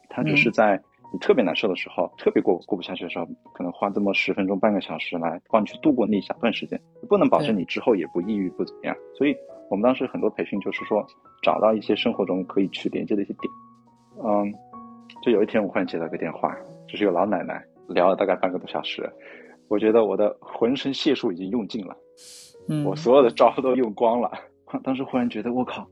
[0.10, 8.96] 它只是在你特别难受的时候、特别过过不下去的时候，可能花这么十分钟、半个小时来帮你去度过那一小段时间，不能保证你之后也不抑郁、不怎么样。
[9.18, 9.36] 所以
[9.70, 11.06] 我们当时很多培训就是说，
[11.42, 13.52] 找到一些生活中可以去连接的一些点。
[14.24, 14.54] 嗯，
[15.22, 16.56] 就有一天我忽然接到个电话，
[16.88, 17.62] 就是有老奶奶。
[17.88, 19.10] 聊了大概半个多小时，
[19.68, 21.96] 我觉得我的浑身解数已经用尽了，
[22.68, 24.32] 嗯，我所有的招都用光了。
[24.84, 25.88] 当时忽然觉得，我靠，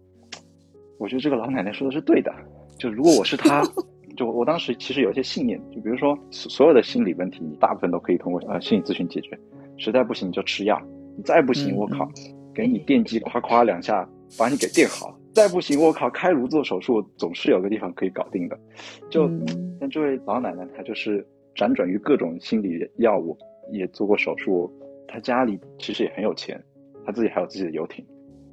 [0.98, 2.34] 我觉得这个老奶奶说的是对的。
[2.80, 3.64] 就如果我是她，
[4.18, 9.38] 就我当时其实有一些信念，就比如说所有的心理问题，你大部分都可以通过呃心理咨询解决，
[9.78, 10.82] 实在不行你就吃药，
[11.16, 12.10] 你再不行，我靠，
[12.56, 18.58] 给你电击夸夸两下把你给电好，再不行，我靠，开颅做手术总是有个地方可以搞定的。
[19.12, 19.30] 就
[19.80, 21.26] 但这位老奶奶，她就是。
[21.56, 23.38] 辗转于各种心理药物，
[23.72, 24.72] 也做过手术。
[25.08, 26.62] 他家里其实也很有钱，
[27.06, 28.06] 他自己还有自己的游艇。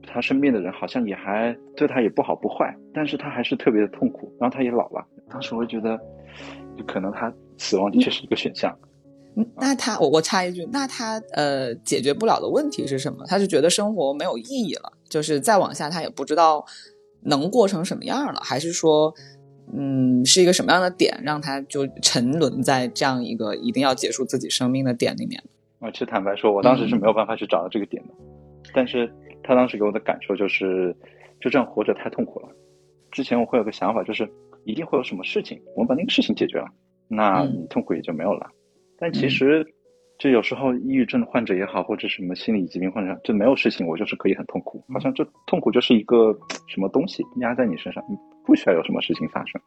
[0.03, 4.33] 他身边的人好像也还对他也不好不坏，但是他还是特别的痛苦。
[4.41, 5.99] 然后他也老了，当时我觉得，
[6.87, 8.77] 可能他死亡的确是一个选项。
[9.55, 13.25] 那他，我我插一句，那他呃解决不了的问题是什么？
[13.27, 16.65] 他是觉得生活没有意义了，就是再往下他也不知道
[17.23, 19.15] 能过成什么样了，还是说？
[19.73, 25.43] 嗯，是一个什么样的点让他就沉沦在这样一个一定要结束自己生命的点里面？
[25.81, 28.15] 啊，其实坦白说，我当时是没有办法去找到这个点的。
[28.75, 29.11] 但是
[29.43, 30.95] 他当时给我的感受就是，
[31.41, 32.49] 就这样活着太痛苦了。
[33.11, 34.29] 之前我会有个想法，就是
[34.65, 36.67] 一定会有什么事情，我们把那个事情解决了，
[37.07, 38.51] 那你痛苦也就没有了。
[38.99, 39.65] 但其实，
[40.19, 48.03] 就有时候抑郁症患者也好，或者什么心理疾病患者，就没有事情，我就是可以很痛苦，好像这痛苦就是一个什么东西压在你身上。
[48.45, 49.61] 不需要有什么事情发生，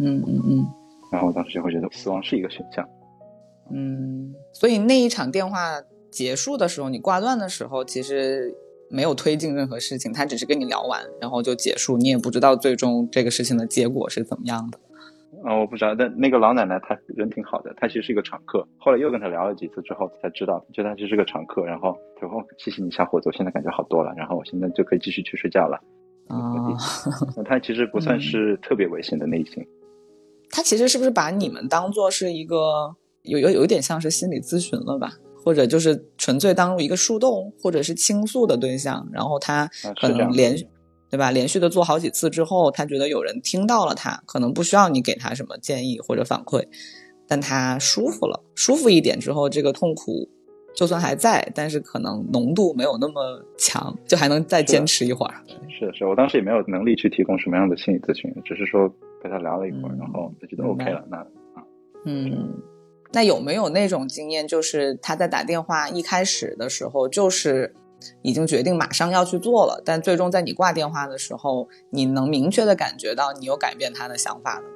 [0.00, 0.66] 嗯嗯嗯
[1.12, 2.84] 然后我当时就会觉得死亡是一个选项。
[3.72, 8.52] 嗯，所以那一场电话结束的时候，你挂断的时候，其实
[8.90, 14.80] 没有推进任何事情，他只是跟你聊完，然后就结束，你也不知道最终这个事情的结果是怎么样的。
[15.42, 18.66] 啊、我不知道，但那个老奶奶她人挺好的，她其实是一个常客。
[18.78, 21.64] 后来又跟她聊了几次之后，才知道，觉得她其实是个常客。
[21.64, 24.12] 然后她说：“哦谢谢你，小伙子，我现在感觉好多了。
[24.16, 25.80] 然后我现在就可以继续去睡觉了。
[26.28, 26.52] 啊、
[27.36, 29.66] 那她其实不算是特别危险的类型。
[30.50, 35.14] 他其实是不是把你们当做是一个有有有一点像是心理咨询了吧？
[35.44, 39.68] 或者就是纯粹当入一个树洞，或者是倾诉的对象，然后她
[40.00, 40.66] 可能连续，
[41.14, 41.30] 对吧？
[41.30, 46.66] 连续的做好几次之后，他觉得有人听到了他，可能不需要你给他什么建议或者反馈，
[47.28, 50.28] 但他舒服了，舒服一点之后，这个痛苦
[50.74, 55.34] 就算还在，但是可能浓度没有那么强，就还能再坚持一会儿。
[55.68, 58.88] 是是，我当时也没有能力去提供什么样的心理咨询，只是说
[59.22, 61.24] 陪他聊了一会儿，嗯然后就觉得 OK 了，那
[62.06, 62.60] 嗯，
[63.12, 67.72] 那有没有那种经验，就是他在打电话一开始的时候，就是
[68.22, 74.68] 已经决定马上要去做了，但最终在你挂电话的时候，你能明确的感觉到你有改变他的想法的吗？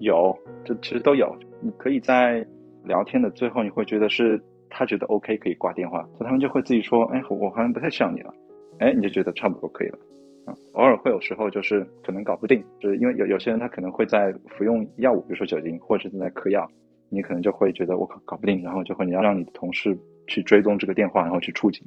[0.00, 1.34] 有，这其实都有。
[1.60, 2.44] 你可以在
[2.84, 8.34] 聊天的最后，你会觉得是他觉得 OK 可以挂电话，所以他们就会自己说：“哎，我好像不太需要你了。”
[8.80, 9.98] 哎，你就觉得差不多可以了。
[10.44, 16.68] 啊，偶尔会有时候就是可能搞不定，就是因为有有些人他可能会在服用药物，比如说酒精或者是在嗑药，
[17.08, 21.86] 你可能就会觉得我搞搞不定，然后就会你要让你的同事去追踪这个电话，然后去出警，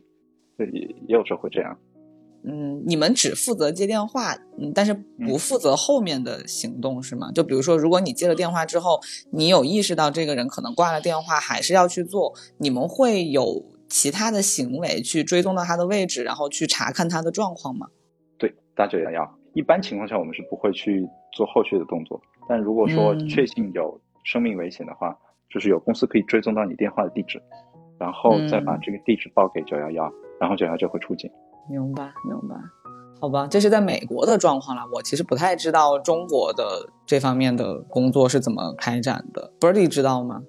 [0.59, 1.77] 也也有时候会这样。
[2.47, 7.31] 嗯，你们只负责接电话，嗯，但是不负责后面的行动是吗？
[7.33, 8.99] 就比如说，如果你接了电话之后，
[9.31, 17.87] 你有意识到这个人可能挂了电话，还是要去做，你们会有其他的行为去追踪到他的位置，然后去查看他的状况吗？
[18.37, 19.39] 对，打九幺幺。
[19.55, 22.21] 一般情况下，我们是不会去做后续的动作。
[22.47, 25.17] 但如果说嗯确信有生命危险的话，
[25.49, 27.41] 就是有公司可以追踪到你电话的地址，
[27.97, 31.29] 然后再把嗯这个地址报给九幺幺，然后九幺幺就会出警。
[31.69, 32.55] 明白，明白。
[33.19, 34.83] 好吧，这是在美国的状况了。
[34.93, 39.51] 我其实不太知道中国的这方面的工作是怎么开展的。
[39.59, 40.43] Birdy 知道吗？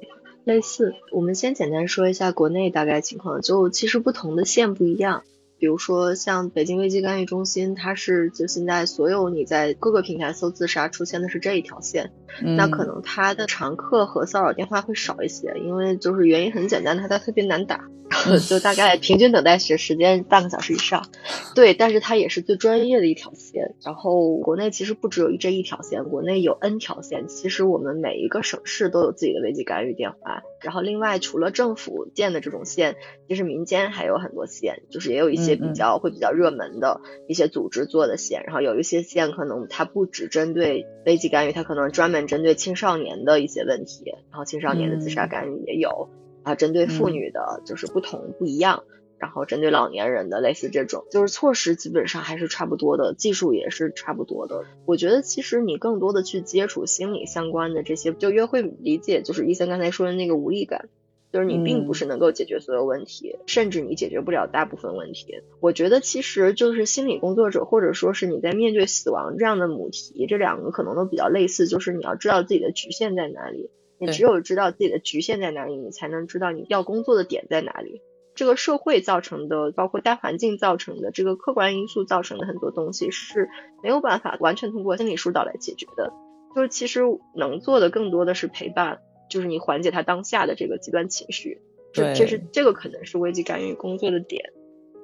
[0.45, 3.41] 类似，我们先简单说一下国内大概情况。
[3.41, 5.23] 就其实不同的县不一样，
[5.59, 17.89] 比如说像北京危机干预中心，它是就现在所有你在各个平台搜自杀出现的是这一条线，嗯、那可能它的常客和骚扰电话会少一些，因为就是原因很简单，它它特别难打，
[18.49, 21.07] 就大概平均等待时时间半个小时以上。
[21.55, 23.75] 对，但是它也是最专业的一条线。
[23.83, 27.29] 然后国内其实不只有这一条线，国内有 N 条线。
[27.29, 30.43] 其实我们每一个省市都有自己的危机干预电话。
[30.67, 32.97] 然后另外除了政府建的这种线，
[33.29, 38.43] 其实民间还有很多线，就是也有一些比较会比较热门的一些组织做的线。
[38.45, 46.09] 然后有一些线可能它不只针对危机干预，它可能专门针对青少年的一些问题，然后青少年的自杀干预也有。
[46.43, 48.83] 啊，针对妇女的就是不同不一样，
[49.19, 54.65] 然后针对老年人的类似这种，就是措施基本上还是差不多的，技术也是差不多的。
[54.85, 60.89] 我觉得其实你更多的去接触心理相关的这些，就约会理解，就是医生刚才说的那个无力感，
[61.33, 65.43] 就是你并不是能够解决所有问题，甚至你解决不了大部分问题。
[65.61, 73.71] 我觉得其实就是心理工作者，或者说是你在面对死亡这样的母题，这两个可能都比较类似，就是你要知道自己的局限在哪里。
[73.99, 78.03] 你只有知道自己的局限在哪里，你才能知道你要工作的点在哪里。
[78.37, 83.49] 这个社会造成的，包括大环境造成的，这个客观因素造成的很多东西是
[83.83, 86.13] 没有办法完全通过心理疏导来解决的。
[86.55, 87.01] 就是其实
[87.35, 91.61] 能做的更多的是陪伴，就是你缓解他当下的这个极端情绪。
[91.93, 94.53] 这这是这个可能是危机干预工作的点。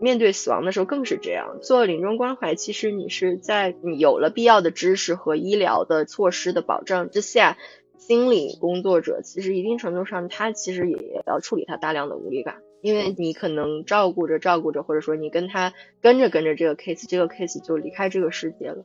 [0.01, 1.59] 面对死亡的时候更是这样。
[1.63, 7.57] 做临终关怀，其实你是在你有了必要的知识和医疗的措施的保障之下。
[7.99, 18.85] 心理工作者其实一定程度上，他其实也要处理他大量的无力感，因为你可能照顾着照顾着，或者说你跟他跟着跟着这个 case，这个 case 就离开这个世界了。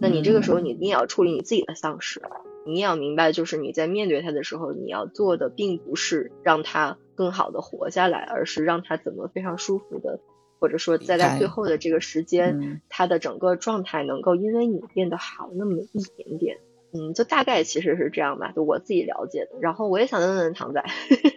[0.00, 2.20] 那你这个时候你你也要处理你自己的丧失，
[2.66, 10.18] 你也要明白，就是你在面对他的时候，你要做的并不是让他更好的活下来，而是让他怎么非常舒服的，
[10.58, 16.58] 或者说在他最后的这个时间，嗯、他的整个状态能够因为你变得好那么一点点。
[16.94, 19.58] 嗯，就大概其实是这样吧，就我自己了解的。
[19.60, 20.82] 然后我也想问问唐仔，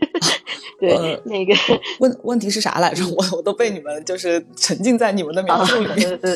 [0.80, 1.54] 对、呃、那个
[2.00, 3.04] 问问题是啥来着？
[3.10, 6.18] 我我都被你们就是沉浸在你们的描述里面。
[6.20, 6.36] 对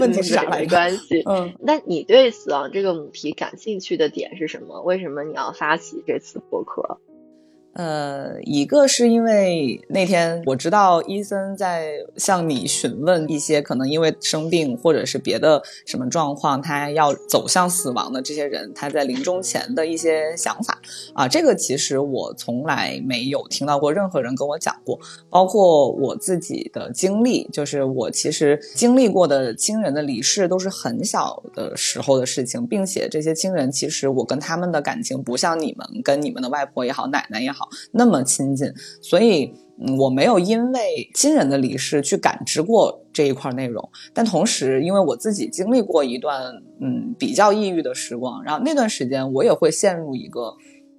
[0.00, 0.60] 问题是啥来着？
[0.60, 1.22] 没关系。
[1.26, 4.80] 嗯，那你对死亡这个母题感兴趣的点是什么？
[4.82, 6.98] 为什么你要发起这次播客？
[7.74, 20.78] 呃，一个是因为那天我知道伊森在向你询问一些可能因为生病或者是别的什么状况，他要走向死亡的这些人，他在临终前的一些想法
[21.14, 25.00] 啊，这个其实我从来没有听到过任何人跟我讲过，
[25.30, 37.61] 包括我自己的经历，就是我其实经历过的亲人的离世都是很小的时候的事情，并且这些亲人其实我跟他们的感情不像你们跟你们的外婆也好，奶奶也好。
[37.92, 39.52] 那么亲近，所以
[39.98, 43.88] 我没有因为亲人的离世去感知过这一块内容。
[44.14, 50.54] 但同时，因为我自己经历过一段嗯比较抑郁的时光，然后那段时间我也会陷入一个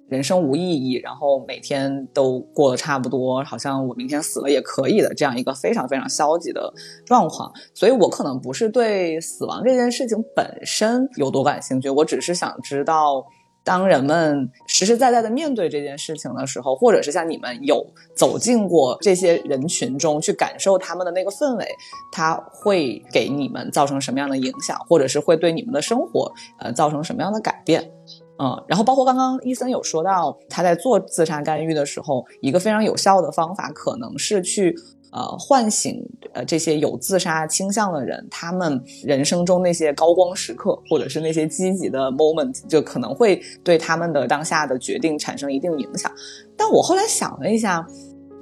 [0.08, 6.72] 人生无意义，然后每天都过得差不多，好像我明天死了也可以的这样一个非常非常消极的
[7.06, 7.50] 状况。
[7.72, 13.24] 所以我可能不是对死亡这件事情本身有多感兴趣，我只是想知道。
[13.64, 17.84] 当人们实实在在的面对这件事情的时候，或者是像你们有
[18.14, 21.66] 走进过这些人群中去感受他们的那个氛围，
[22.12, 27.90] 它会给你们造成什么样的影响，或者是会对你们的生活呃造成什么样的改变？
[28.38, 34.76] 嗯，然后包括刚刚伊森有说到他在做自杀干预的时候，一个非常有效的方法可能是去。
[35.14, 46.10] 呃，唤醒呃这些有自杀倾向的人，他们人生中那些高光时刻，或者是那些积极的 moment，就可能会对他们的当下的决定产生一定影响。
[46.56, 47.86] 但我后来想了一下，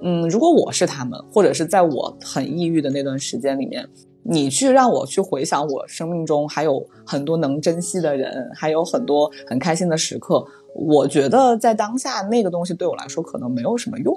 [0.02, 3.86] 嗯，如果我是他们，或者是在我很抑郁的那段时间里面。
[4.24, 10.46] 你去让我去回想我生命中还有很多能珍惜的人，还有很多很开心的时刻。
[10.74, 14.14] 我觉得在当下那个东西对我来说可能没有什么用。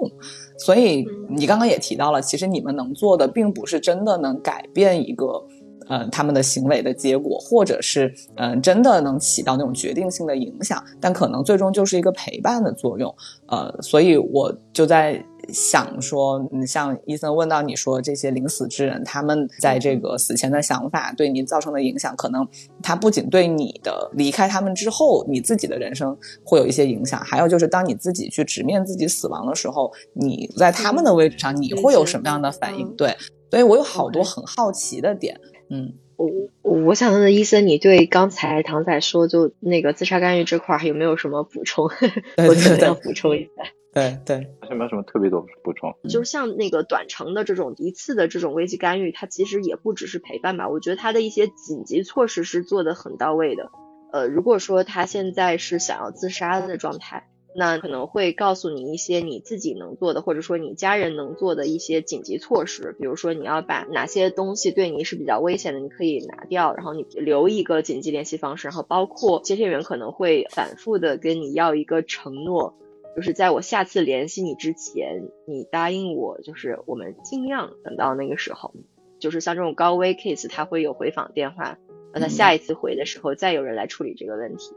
[0.58, 5.42] 所以你刚刚也提到了，其实你们能做的并不是真的能改变一个，
[5.88, 10.82] 呃，他们的行为的结果，或者是嗯，真的能起到那种决定性的影响。
[11.00, 13.14] 但可能最终就是一个陪伴的作用。
[13.48, 15.24] 呃，所以我就在。
[15.48, 22.46] 想说，你像医生问到你说这些临死之人，他们在这个死前的想法对你造成的影响，可能
[22.82, 32.94] 他不仅对你的离开他们之后，你自己的人生会有一些影响，还有就是当你自己去直面自己死亡的时候，你在他们的位置上，你会有什么样的反应？
[32.96, 33.16] 对，
[33.50, 35.40] 所以我有好多很好奇的点。
[35.68, 36.28] 嗯，我
[36.62, 41.84] 我想问问医生，你对刚才唐仔说就那个自杀干预这块还有没有什么补充？
[42.38, 43.50] 我可能要补充一下。
[43.96, 45.90] 对对，好像没有什么特别多补充。
[46.06, 50.68] 就是像那个短程的这种一次的这种危机干预，它其实也不只是陪伴吧。
[50.68, 53.70] 我觉得它的一些紧急措施是做的很到位的。
[54.12, 57.26] 呃，如果说他现在是想要自杀的状态，
[57.56, 62.94] 那可能会告诉你一些你自己能做的，或者说你家人能做的一些紧急措施。
[63.00, 72.74] 比如说你要把哪些东西对你是比较危险的，你可以拿掉，然后你留一个紧急联系方式，然后包括接线员可能会反复的跟你要一个承诺。
[73.16, 78.74] 就是在我下次联系你之前，你答应我，就是我们尽量等到那个时候，
[79.18, 81.78] 就是像这种高危 case，他会有回访电话，
[82.12, 84.74] 让他下一次回的时候再有人来处理这个问题。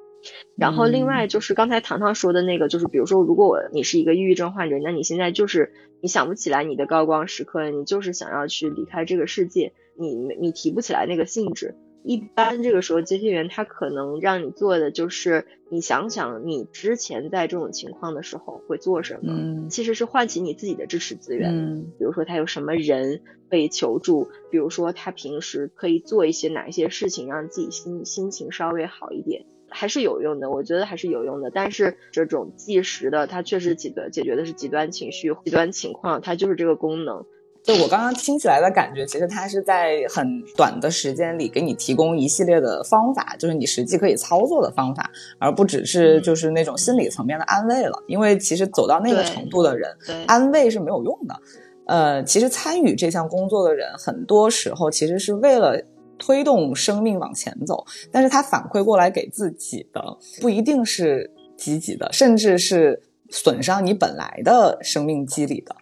[0.58, 11.76] 然后另外就是刚才糖糖说的那个，就是比如说如果我你是一个抑郁症患者，那你现在就是你想不起来你的高光时刻，你就是想要去离开这个世界，你你提不起来那个兴致。
[12.04, 21.52] 一般这个时候，接线员他可能让你做的就是，你想想你之前在这种情况的时候会做什么，其实是唤起你自己的支持资源。
[21.52, 30.50] 嗯比如说他有什么人可以求助，比如说他平时可以做一些哪一些事情让自己心心情稍微好一点，还是有用的。
[30.50, 31.52] 我觉得还是有用的。
[31.52, 37.26] 但是这种计时的，它确实解决解决的是极端情绪、极端情况，它就是这个功能。
[37.70, 45.08] 就我刚刚听起来的感觉，其实它是在很短的时间里给你提供一系列的方法，就是你实际可以操作的方法，
[45.38, 48.02] 而不只是就是那种心理层面的安慰了。
[48.08, 49.96] 因为其实走到那个程度的人，
[50.26, 51.40] 安慰是没有用的。
[51.86, 55.80] 呃，其实参与这项工作的人，很多时候其实是为了
[56.18, 60.02] 推动生命往前走，但是他反馈过来给自己的
[60.42, 63.00] 不一定是积极的，甚至是
[63.30, 65.76] 损伤你本来的生命机理的。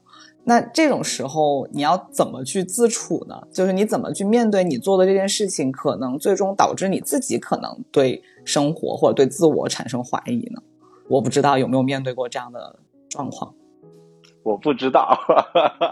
[0.50, 3.36] 那这种时候你要怎么去自处呢？
[3.52, 10.62] 就是你怎么去面对你做的这件事情，可能最终导致你自己可能对生活或者对自我产生怀疑呢？
[11.10, 12.80] 我不知道有没有面对过这样的
[13.10, 13.54] 状况。
[14.48, 15.18] 我不知道，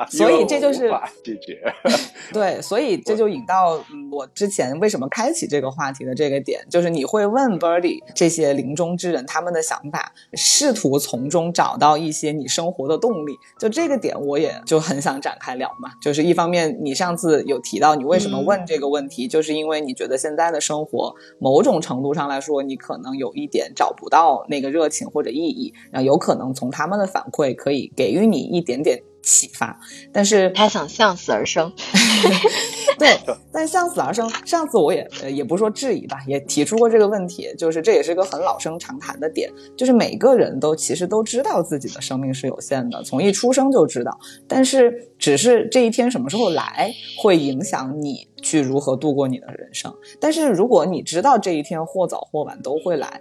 [0.10, 0.90] 所以这就是。
[2.34, 13.38] 对，所以这就引到嗯我之前为什么开启这个话题的这个点，就是你会问 Birdy 这些临终之人他们的想法，试图从中找到一些你生活的动力。
[13.60, 15.92] 就这个点，我也就很想展开聊嘛。
[16.02, 29.78] 就是一方面，你上次有提到你为什么问这个问题，就是因为你觉得现在的生活某种程度上来说，你可能有一点找不到那个热情或者意义，然后有可能从他们的反馈可以给予你一点点启发，
[30.14, 31.72] 但是他想向死而生。
[32.98, 33.10] 对，
[33.52, 44.18] 但向死而生，上次我也呃也不是说质疑吧，也提出过这个问题，就是这也是个很老生常谈的点，就是每个人都其实都知道自己的生命是有限的，从一出生就知道，
[44.48, 46.90] 但是只是这一天什么时候来，
[47.22, 49.94] 会影响你去如何度过你的人生。
[50.22, 53.20] 但是如果你知道这一天或早或晚都会来，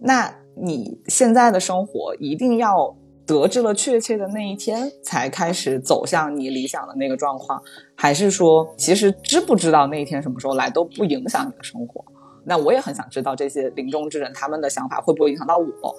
[0.00, 2.96] 那你现在的生活一定要。
[3.26, 7.62] 得知了确切的那一天，才开始走向你理想的那个状况，
[7.94, 12.04] 还是说，其实知不知道那一天什么时候来都不影响你的生活？
[12.44, 15.96] 那我也很想知道这些临终之人他们的想法会不会影响到我。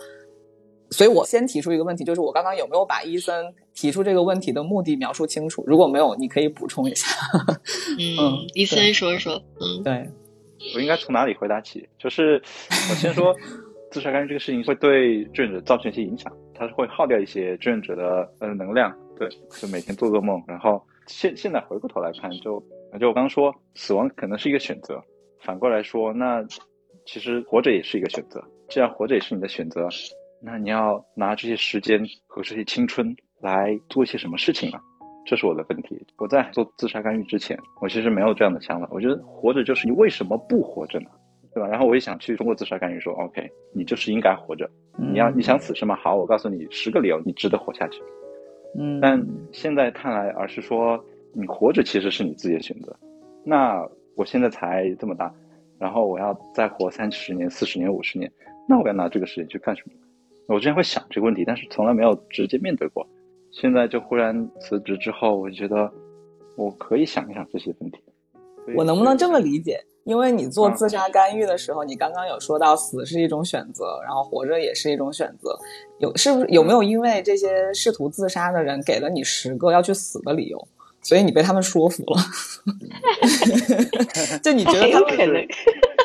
[0.92, 5.64] 所以我先提出一个问题，就是我刚刚有没有把伊森提出这个问题的目的描述清楚？
[5.66, 7.08] 如果没有，你可以补充一下。
[7.98, 9.42] 嗯，伊森说一说。
[9.60, 10.10] 嗯，对，
[10.76, 11.88] 我应该从哪里回答起？
[11.98, 12.42] 就是
[12.90, 13.34] 我先说。
[13.94, 16.34] 自杀干预这个事情会对志愿者造成一些影响，
[16.64, 20.42] 它是会耗掉一些志愿者的呃能量，对，就每天做噩梦。
[20.48, 22.64] 然后现现在回过头来看，就
[23.00, 25.04] 就我刚刚说，死亡可能是一个选择，
[25.42, 26.42] 反过来说，那
[27.06, 28.42] 其实活着也是一个选择。
[28.70, 29.90] 既然活着也是你的选择，
[30.42, 34.80] 那你要拿这些时间和这些青春来做一些什么事情呢？
[35.26, 36.02] 这是我的问题。
[36.18, 38.88] 我在做自杀干预之前，我其实没有这样的想法。
[38.90, 41.10] 我觉得活着就是你为什么不活着呢？
[41.54, 41.68] 对吧？
[41.68, 44.70] 然后我也想去通过自杀干预说，OK，你就是应该活着。
[44.98, 45.96] 你要你想死是吗？
[45.96, 48.02] 好，我告诉你十个理由，你值得活下去。
[48.78, 49.00] 嗯。
[49.00, 52.96] 但现在看来，而是说你活着其实是你自己的选择。
[53.44, 55.34] 那我现在才这么大，
[55.80, 58.32] 然后我要再活三十年、四十年、五十年，
[58.68, 59.94] 那我要拿这个时间去干什么？
[60.48, 63.08] 我之前会想这个问题，但是从来没有直接面对过。
[63.52, 65.90] 现在就忽然辞职之后，我就觉得
[66.58, 68.03] 我可以想一想这些问题。
[68.76, 69.84] 我能不能这么理解？
[70.06, 75.58] 因为你做自杀干预的时候，你刚刚有说到死是一种选择，然后活着也是一种选择，
[76.00, 80.68] 有是不是有没有因为这些试图自杀的人给了你十个要去死的理由，
[81.04, 82.18] 所以你被他们说服了？
[84.42, 85.46] 就你觉得他们可能？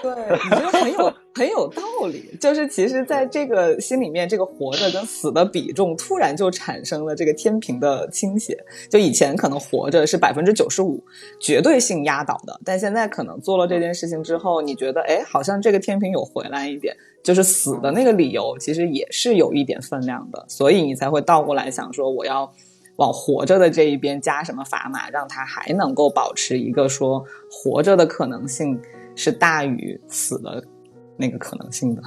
[0.00, 0.12] 对，
[0.44, 2.30] 你觉得很有很有道理。
[2.40, 8.56] 就是其实，在这个心里面，这个活着跟死的比重突然就产生了这个天平的倾斜。
[8.88, 11.02] 就以前可能活着是百分之九十五
[11.40, 22.52] 绝对性压倒的，但现在可能做了这件事情之后，你觉得哎，好像这个天平有回来一点，就是死的那个理由其实也是有一点分量的，所以你才会倒过来想说，我要
[22.98, 28.80] 往活着的这一边加什么砝码，让他还能够保持一个说活着的可能性。
[29.20, 30.64] 是大于死的
[31.16, 32.00] 那个可能性的。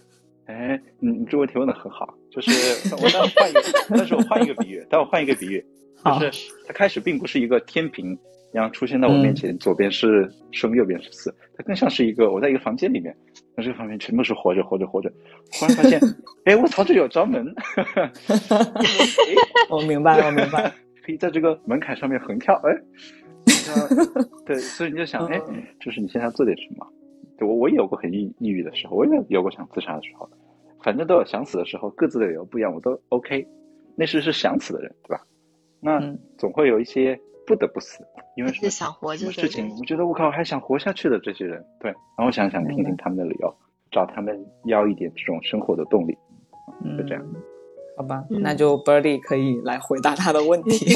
[0.44, 2.50] 哎，你你这问题问的很好，就是
[2.96, 5.64] 我但是换一个，但是我换一个比喻，但我换一个比喻，
[6.20, 8.12] 就是它开始并不是一个天平
[8.52, 13.16] 一样出现在我面前，左边是生，右边是死，它更像是一个我在一个房间里面，
[13.56, 15.12] 那这个房间全部是活着，活着，活着，
[15.52, 16.00] 忽然发现，
[16.44, 17.54] 哎，我操，这有招门，
[19.70, 20.72] 我明白，我明白，
[21.04, 22.76] 可以在这个门槛上面横跳，哎。
[24.46, 25.40] 对，所以你就想，哎，
[25.80, 26.86] 就是你现在要做点什么？
[27.38, 30.28] 对我，我也有过很抑抑郁的时候，我也有过想自杀的时候，
[30.82, 33.46] 反正都有想死的时候，各自的理由不一样，我都 OK。
[33.96, 35.22] 那时是想死的人，对吧？
[35.80, 38.04] 那总会有一些不得不死，
[38.36, 39.74] 因为是想活着事情。
[39.78, 43.54] 我觉得我靠，还想活下去的这些人，对，然后想想听听他们的理由，
[43.90, 46.16] 找他们要一点这种生活的动力，
[46.96, 47.24] 就这样。
[47.96, 50.86] 好吧，那就 Birdy 可以来回答他的问题。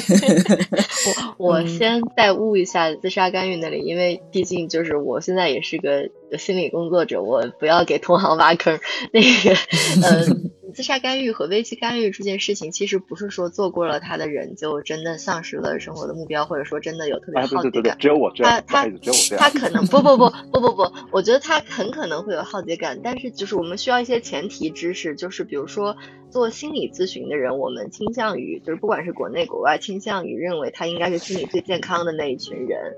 [1.36, 8.78] 我我先代悟一下自杀干预那里，因为毕竟就是我现在也是个心理工作者，我不要给同行挖坑。
[9.12, 9.54] 那个，
[10.02, 10.50] 嗯。
[10.74, 17.96] 自杀干预和危机干预这件事情，其实不是说做过了他的人就真的丧失了生活的目标，或者说真的有特别好奇感。
[17.98, 18.90] 只有我这样，他他
[19.38, 25.96] 他可能不不不不不不，我觉得他很可能会有好奇感，但是就是我们需要一些前提知识，就是比如说
[26.28, 32.94] 做心理咨询的人，我们倾向于就是不管是国内国外，倾向于认为他应该是心理最健康的那一群人。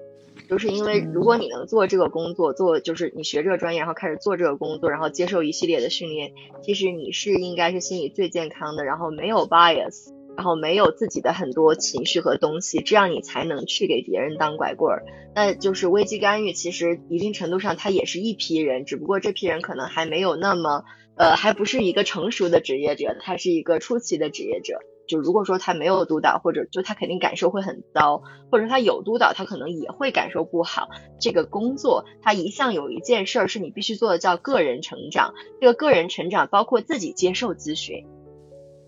[0.49, 6.33] 就是因为如果你能做这个工作，做就是你学这个专业，然后开始做这个工作，然后接受一系列的训练，
[6.63, 15.05] 其实你是应该是心理最健康的，然后没有 bias，然后没有自己的很多情绪和东西，这样你才能去给别人当拐棍儿。
[15.35, 20.85] 那就是危机干预，其实一定程度上它也是一批人，只不过这批人可能还没有那么，
[21.17, 24.79] 呃，还不是一个成熟的职业者，他是一个初期的职业者。
[25.07, 30.89] 就如果说他没有督导，或者就他肯定感受会很糟，或者他有督导，他可能也会感受不好。
[31.21, 35.35] 这个工作他一向有一件事儿是你必须做的，叫个人成长。
[35.61, 38.07] 这个个人成长包括自己接受咨询。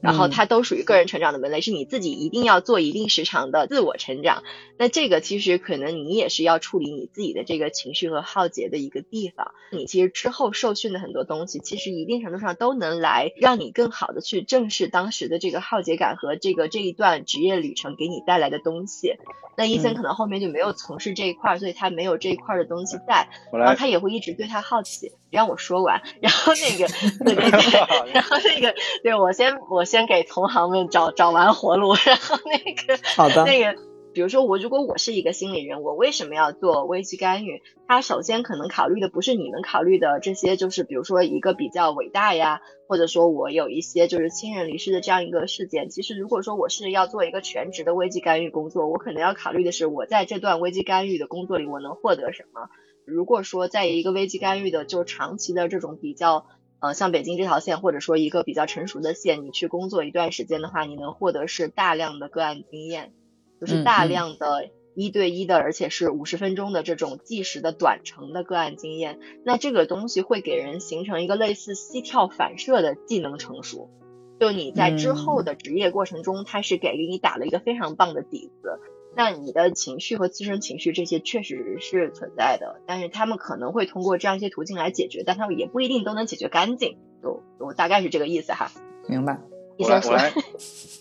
[0.01, 4.43] 然后它都属于个人成长的门类，是你自己一定要做一定时长的自我成长。
[4.79, 9.53] 那这个其实可能你也是要处理你自己的这个情绪和浩劫的一个地方。
[9.73, 19.15] 你其实之后受训的很多东西，其实一定程度上都能来让你更好的去正视当时的这个浩劫感和这个这一段职业旅程给你带来的东西。
[19.57, 25.11] 那伊森可能后面就没有从事这一块，所以他没有这一块的东西在，然后他也会一直对他好奇。
[25.31, 26.87] 让我说完， 然后那个
[27.25, 28.73] 对对对，然后那个
[29.03, 29.85] 对我先我。
[29.89, 33.81] 先给同行们找找完活路， 然后那个好的那个，
[34.13, 37.63] 比如说我如果我是一个心理人，我为什么要做危机干预？
[37.87, 45.89] 他首先可能考虑的不是你们考虑的这些，就是比如说一个比较伟大呀，或者说我有一些就是亲人离世的这样一个事件。
[45.89, 52.69] 其实如果说我是要做一个全职的危机干预工作，我可能要考虑的是我在这段危机干预的工作里我能获得什么。
[53.09, 56.47] 如果说在一个危机干预的就长期的这种比较。
[56.81, 63.13] 呃，像北京这条线，或者说一个比较成熟的线，你去工作一段时间的话，你能获得是大量的个案经验，
[63.61, 69.19] 就是大量的一对一的，而且是五十分钟的这种计时的短程的个案经验。
[69.45, 73.91] 那这个东西会给人形成一个类似膝跳反射的技能成熟，
[74.39, 78.79] 就你在之后的职业过程中，它是给你打了一个非常棒的底子。
[79.19, 86.97] 那你的情绪和自身情绪这些确实是存在的，但是他们可能会通过这样一些途径来解决，但他们也不一定都能解决干净。
[87.25, 88.71] 我我大概是这个意思哈。
[89.09, 89.37] 明白。
[89.77, 90.33] 我来我来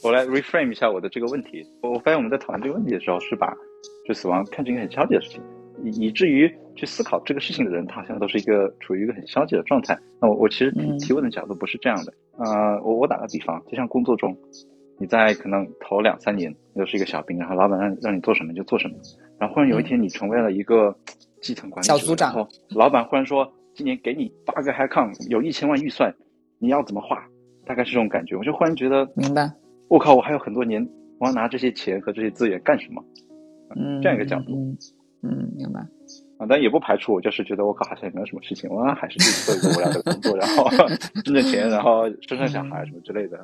[0.04, 1.64] 我来 reframe 一下我的这个问题。
[1.84, 3.56] 我我发现我们在讨论这个问题的时候，是把
[4.08, 5.44] 就死亡看成一个很消极的事情，
[5.84, 9.96] 以以至于去思考这个事情的人，他好像都是一个处于一个很消极的状态。
[10.20, 12.12] 那我我其实提提问的角度不是这样的。
[12.40, 14.36] 呃，我我打个比方，就像工作中。
[15.00, 18.96] 你在可能头两三年都是一个小兵，然后老板让让你做什么就做什么，
[19.40, 20.96] 然后忽然有一天你成为了一个
[21.42, 26.14] 基层管理小组长，然后老板忽然说今年给你八个 h 抗，有一千万预算，
[26.60, 27.24] 你要怎么花？
[27.66, 29.52] 大概是这种感觉，我就忽然觉得，明白？
[29.90, 30.88] 我靠，我还有很多年，
[31.20, 33.04] 我要拿这些钱和这些资源干什么？
[33.76, 34.74] 嗯，这样一个角度，
[35.22, 35.82] 嗯，明白。
[36.38, 40.70] 啊，但也不排除我就是觉得我靠，好像也没有什么事情，我还是去做一个无聊的工作，然后
[41.26, 43.38] 挣挣钱，然后生生小孩什么之类的。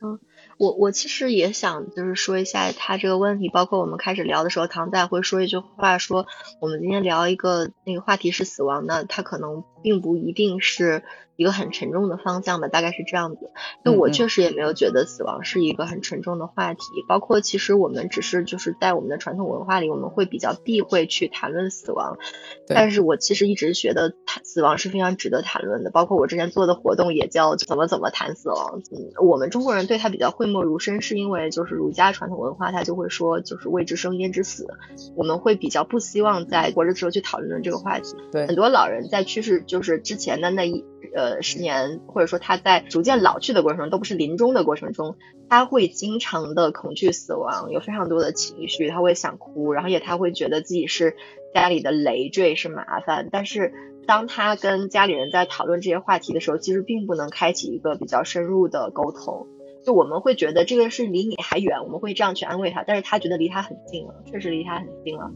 [0.00, 0.18] 嗯。
[0.60, 6.26] 我我其实也想就是说一下他这个问题，包括我们开始聊的时候，唐代会说一句话，说
[6.60, 11.02] 我们今天聊一个那个话题是死亡，的他可能并不一定是。
[11.36, 13.50] 一个很沉重的方向吧，大概是这样子。
[13.82, 16.82] 那我确实也没有觉得死亡是一个很沉重的话题。
[17.08, 22.18] 包括其实我们只是就是在我们的传统文化里，我们会比较避讳去谈论死亡。
[22.66, 25.90] 但是我其实一直觉得谈死亡是非常值得谈论的。
[25.90, 28.82] 包括我之前做的活动也叫怎么怎么谈死亡。
[28.92, 34.66] 嗯，我们中国人对他比较讳莫如深，是因为就是儒家传统文化，他就会说就是未知生焉知死。
[35.16, 38.14] 我们会比较不希望在活着时候去讨论这个话题。
[38.30, 40.84] 对，很多老人在去世就是之前的那一。
[41.12, 45.16] 呃，十年或者说他在逐渐老去的过程中，都不是临终的过程中，
[45.48, 51.16] 他会经常的恐惧死亡，有非常多的情绪，他会想哭，然后也他会觉得自己是
[51.52, 53.28] 家里的累赘，是麻烦。
[53.32, 53.72] 但是
[54.06, 59.48] 当他跟家里人在讨论这些话题的时候，其实并不能开启一个比较深入的沟通。
[59.84, 65.30] 就我们会觉得这个是离你还远，我们会这样去安慰他，但是他觉得离他很近了，确实离他很近了，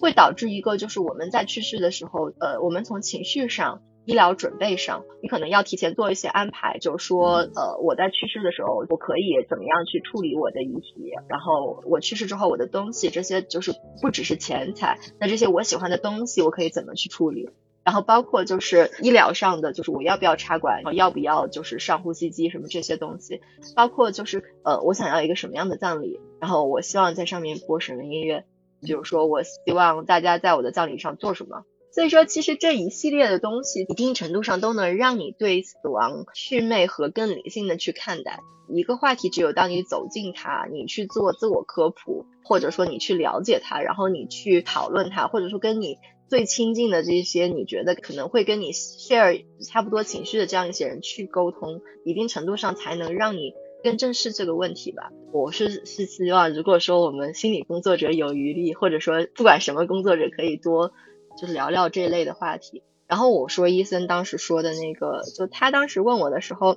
[0.00, 3.82] 会导致一个就是我们在去世的时候，呃，我们从情绪上。
[4.06, 17.50] 医疗准备上，你可能要提前做一些安排，就是说，呃，我在去世的时候，我可以怎么样去处理我的遗体，然后我去世之后，我的东西这些就是不只是钱财，那这些我喜欢的东西，我可以怎么去处理？
[17.84, 23.40] 然后包括就是医疗上的，就是我要不要插管，要不要就是上呼吸机什么这些东西，
[23.74, 28.44] 包括就是呃，我想要一个什么样的葬礼，然后我希望在上面播什么音乐，
[28.80, 31.64] 比如说我希望大家在我的葬礼上做什么。
[31.92, 39.28] 所以说，其实这一系列的东西，一定程度上都能让你对死亡祛魅和更理性的去看待一个话题。
[39.28, 45.96] 只有当你走进它，你去做自我科普，或者说你去了解它，然后你去讨论它，或者说跟你
[46.30, 53.52] 最亲近的这些你觉得可能会跟你 share 差不多情绪的这样一些人去沟通，一定程度上才能让你
[53.84, 55.10] 更正视这个问题吧。
[55.32, 60.92] 我是是希望，如果说我们心理工作者有余力，或者说不管什么工作者可以多。
[61.40, 62.82] 就是聊聊这一类的话题。
[63.06, 66.76] 然后我说伊森当时说的那个，就他当时问我的时候，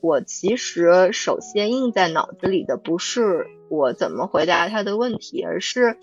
[0.00, 5.96] 我其实首先印在脑子里的不是我怎么回答他的问题，而是，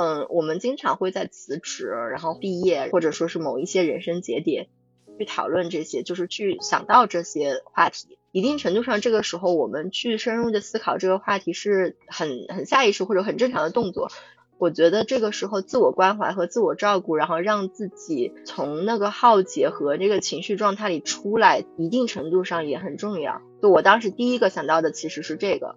[0.00, 4.68] 嗯，我们经常会在辞职、然后毕业，或者说是某一些人生节点
[5.18, 8.16] 去讨论这些，就是去想到这些话题。
[8.30, 14.12] 一定程度上，这个时候我们去深入的思考这个话题是很很下意识或者很正常的动作。
[14.58, 23.42] 我觉得这个时候自我关怀和自我照顾，然后让自己从那个浩劫和这个情绪状态里出来，一定程度上也很重要。
[23.60, 25.74] 就我当时第一个想到的其实是这个。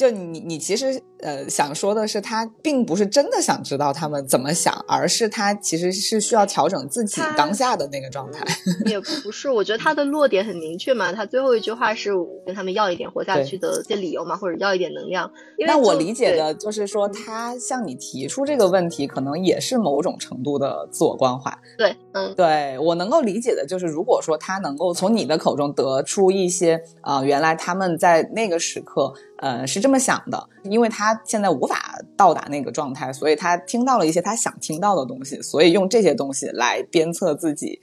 [0.00, 8.42] 就你，你其实呃想说的是，他并不是真的想知道他们怎么想，而是他其实是需要调整自己当下的那个状态。
[8.86, 11.12] 也不是，我觉得他的落点很明确嘛。
[11.12, 12.12] 他最后一句话是
[12.46, 15.30] 跟他们要一点活下去的一些理由嘛，或者要一点能量。
[15.66, 21.54] 那我理解的就是说，他向你提出这个问题，可能也是某种程度的自我关怀。
[21.76, 29.12] 对，嗯，对我能够理解的就是，如果说他能够从你的口中得出一些啊，原来他们在那个时刻。
[29.40, 37.80] 呃，是这么想的，因为他现在无法到达那个状态，所以他听到了一些他想听到的东西，所以用这些东西来鞭策自己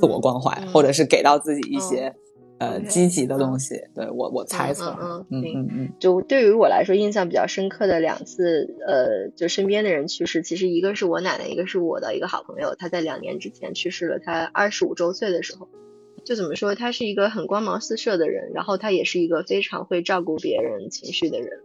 [0.00, 2.12] 自我关怀，或者是给到自己一些
[2.58, 3.80] 呃积极的东西。
[3.94, 15.68] 对我，我猜测，嗯嗯嗯嗯，就对于我来说，印象比较深刻的两次，呃，就身边的人去世，其实一个是我奶奶，一个是我的一个好朋友，他在两年之前去世了，他二十五周岁的时候。
[16.26, 21.60] 就怎么说，他是一个很光芒四射的人，然后他也是一个非常会照顾别人情绪的人。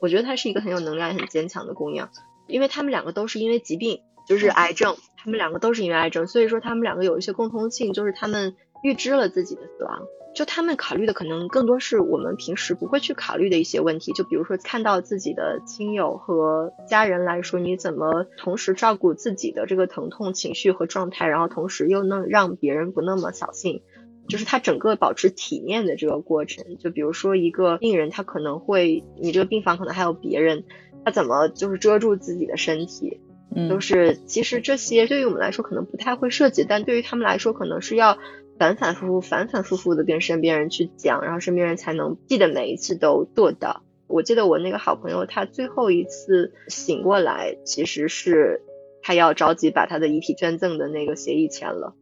[0.00, 2.08] 我觉得他是一个很有能量、很坚强的姑娘。
[2.46, 3.98] 因为他们两个都是因为疾病，
[4.28, 8.54] 就是癌症，他们两个都是因为癌症，所以说他们两个有一些共通性，就是他们
[8.84, 10.06] 预知了自己的死亡。
[10.32, 23.82] 就他们考虑的可能更多是我们平时不会去考虑的一些问题，就比如说看到自己的亲友和家人来说，你怎么同时照顾自己的这个疼痛情绪和状态，然后同时又能让别人不那么扫兴。
[24.28, 30.64] 就是他整个保持体面的这个过程，就比如说一个病人，他可能会，你这个病房可能还有别人，
[31.04, 33.20] 他怎么就是遮住自己的身体，
[33.54, 38.18] 嗯，都是其实这些对于我们来说可能不太会涉及，但对于他们来说可能是要
[38.58, 43.82] 反反复复、反反复复的跟身边人去讲，然后身边人才能记得每一次都做到。
[44.08, 48.62] 我记得我那个好朋友，他最后一次醒过来，其实是
[49.02, 51.94] 他要着急把他的遗体捐赠的那个协议签了。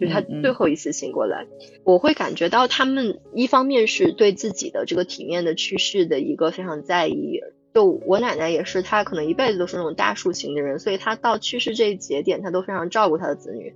[0.00, 1.46] 就他最后一次醒过来，
[1.84, 7.40] 我会感觉到他们一方面是对自己的这个体面的去世的一个非常在意。
[7.74, 13.74] 就我奶奶也是，她可能一辈子都是那种大树型的人，所以她到去世这一节点，她都非常照顾她的子女。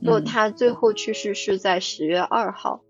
[0.00, 2.84] 就她最后去世是在十月二号，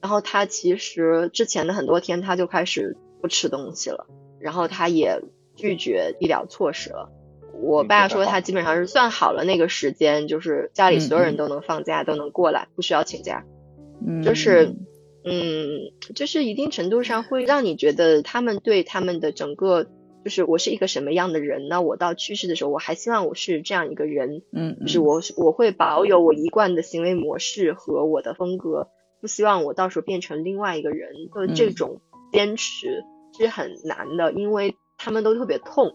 [0.00, 4.06] 然后她其实之前的很多天，她就开始不吃东西了，
[4.40, 5.20] 然后她也
[5.54, 7.12] 拒绝医疗措施了。
[7.62, 13.44] 我爸说他基本上是算好了那个时间，就是家里所有人都能放假，都能过来，不需要请假。
[14.06, 14.74] 嗯，就是，
[15.24, 19.84] 嗯，就是一定程度上会让你觉得他们对他们的整个，
[20.24, 21.82] 就是我是一个什么样的人呢？
[21.82, 24.42] 我到去世的时候，我还希望我是这样一个人。
[24.52, 28.88] 嗯，就是我我会保有我一贯的行为模式和我的风格，
[29.20, 32.00] 不希望我到时候变成另外一个人的这种
[32.32, 33.04] 坚持
[33.38, 35.94] 是很难的，因为他们都特别痛。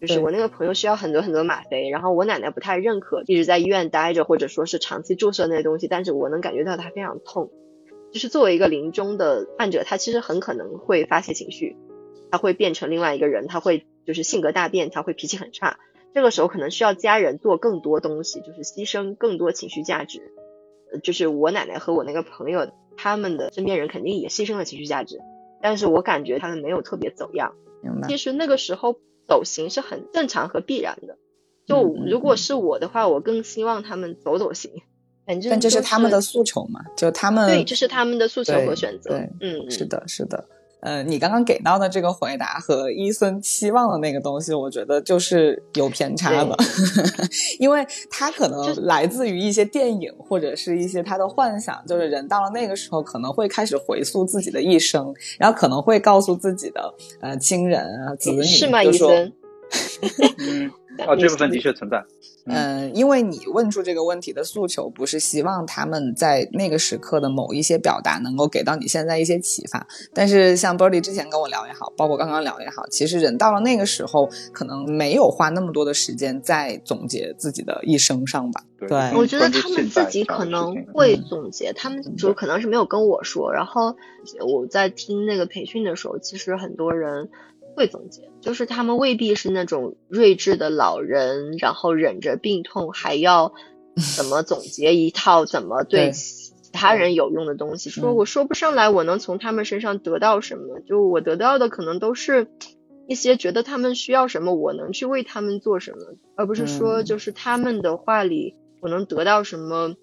[0.00, 7.50] 就是我那个朋友需要很多很多吗啡，然后我奶奶不太认可一直在医院待着，或者说是长期注射那些东西，但是我能感觉到她非常痛。
[8.10, 11.76] 就是作为一个临终的患者，他其实很可能会发泄情绪，
[12.30, 15.78] 他会变成另外一个人，他会就是性格大变，他会脾气很差。
[16.12, 20.32] 这个时候可能需要家人做更多东西，就是牺牲更多情绪价值。
[21.04, 25.20] 就是我奶奶和我那个朋友，他们的身边人肯定也牺牲了情绪价值，
[25.62, 27.54] 但是我感觉他们没有特别走样。
[28.08, 28.96] 其实那个时候。
[29.30, 31.16] 走形是很正常和必然的。
[31.64, 34.72] 就如果是我的话，我更希望他们走走形。
[35.24, 36.80] 反正但这是他们的诉求嘛？
[36.96, 39.14] 就他们对，这是他们的诉求和选择。
[39.40, 40.44] 嗯，是的，是的。
[40.80, 46.56] 呃，你刚刚给到的这个回答和伊森期望的那个东西，我觉得就是有偏差的，
[47.60, 58.82] 因为他可能来自于一些电影或者是一些他的幻想，就是人到了那个时候可能会开始回溯自己的一生，然后可能会告诉自己的呃亲人啊子女，是吗？
[58.82, 59.32] 伊森。
[61.00, 62.04] 嗯，哦，这部分的确存在。
[62.46, 69.86] 嗯，因为你问出这个问题的诉求，不是希望他们在那个时刻的某一些表达能够给到你现在一些启发。
[70.14, 78.64] 但是像 Birdy 之前跟我聊也好，包括刚刚聊也好，其实人到了那个时候，可能没有花那么多的时间在总结自己的一生上吧。
[78.78, 83.52] 对，我觉得他们自己可能会总结，他们就可能是没有跟我说。
[83.52, 83.94] 然后
[84.40, 87.28] 我在听那个培训的时候，其实很多人。
[87.76, 93.52] 会总结，就是他们未必是那种睿智的老人，然后忍着病痛还要
[94.16, 97.90] 怎么总结一套怎么对其他人有用的东西。
[97.90, 100.80] 说我说不上来，我能从他们身上得到什么？
[100.80, 102.48] 就我得到的可能都是
[103.08, 105.98] 一些觉得他们需要什么，我能去为他们做什么，
[106.36, 109.94] 而不是说就是他们的话里我能得到什么。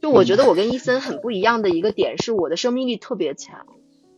[0.00, 3.66] 就我觉得我跟伊森很不一样的一个点是，我的生命力特别强。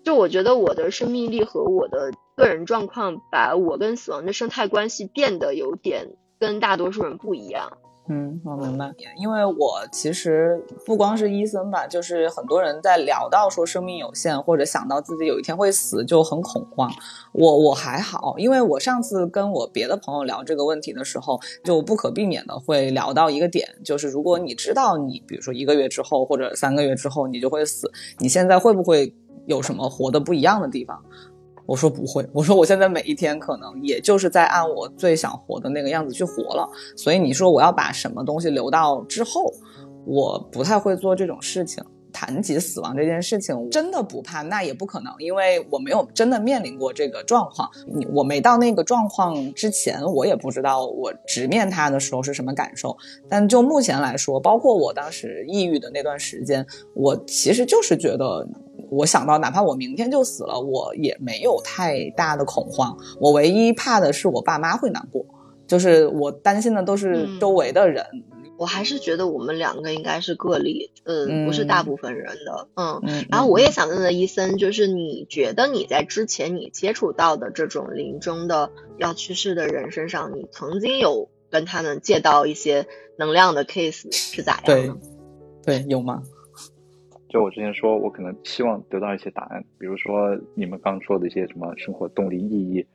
[0.03, 6.09] 就我觉得我的生命力和我的个人状况，把我跟死亡的生态关系变得有点
[6.39, 7.79] 跟大多数人不一样。
[8.07, 16.93] 嗯，我明白，因为我其实不光是医生吧，就是很多人在聊到说生命有限，或者想到自己有一天会死，就很恐慌。
[17.33, 29.15] 我我还好，因为我上次跟我别的朋友聊这个问题的时候，就不可避免的会聊到一个点，就是如果你知道你，比如说一个月之后或者三个月之后你就会死，你现在会不会
[29.47, 31.03] 有什么活得不一样的地方？
[31.67, 39.53] 我说不会，我说我现在每一天可能也就是在按我最想活的那个样子去活了，所以你说我要把什么东西留到之后，
[40.05, 41.83] 我不太会做这种事情。
[42.17, 47.69] 谈及死亡这件事情，真的不怕，那也不可能，因为我没有真的面临过这个状况。
[48.13, 52.97] 我没到那个状况之前，我也不知道我直面它的时候是什么感受。
[53.29, 58.47] 但就目前来说，包括我当时抑郁的那段时间，我其实就是觉得。
[58.95, 62.97] 我想到，哪怕我明天就死了，我也没有太大的恐慌。
[63.21, 65.25] 我唯一怕的是我爸妈会难过，
[65.67, 68.05] 就是我担心的都是周围的人。
[68.57, 73.27] 我还是觉得我们两个应该是个例，嗯，不是大部分人的，嗯。
[73.29, 82.87] 然后我也想问问伊森，就是你觉得你在之前你接触到的这种临终的要去世的人身上，你曾经有跟他们借到一些
[83.19, 84.65] 能量的 case 是咋样？
[84.65, 84.93] 对，
[85.65, 86.23] 对，有吗？
[87.35, 92.87] 就我之前说，我可能希望得到一些答案，比如说你们刚说的一些什么生活动力意义，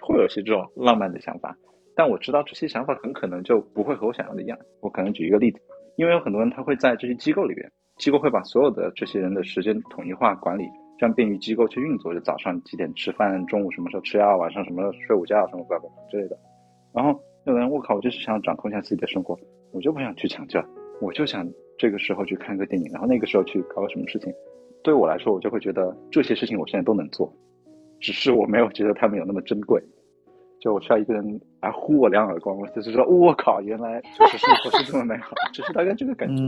[0.00, 1.52] 会有些这种浪漫的想法。
[1.96, 4.56] 但我知道这些想法很可能就不会和我想要的一样。
[4.82, 5.58] 我可能举一个例子，
[5.96, 10.62] 因为有很多人他会在这些机构里边，机构会把所有的这些人的时间统一化管理，
[10.96, 12.14] 这样便于机构去运作。
[12.14, 16.38] 就早上几点吃饭，中午什么时候吃药，晚上什么时候睡午觉，什么巴拉巴拉之类的。
[16.94, 19.36] 然后有人，我靠，我就是想掌控一下自己的生活，
[19.72, 20.62] 我就不想去抢救，
[21.00, 21.44] 我就想。
[21.78, 24.32] 这个时候去看个电影，然后那个时候去搞个什么事情，
[24.82, 27.32] 对我来说，我就会觉得这些事情我现在都能做，
[28.00, 29.82] 只是我没有觉得他们有那么珍贵。
[30.60, 36.44] 就我需要一个人来呼我两耳光，我就是说，我靠，原来就是生活是这么美好，只是大概这个感觉。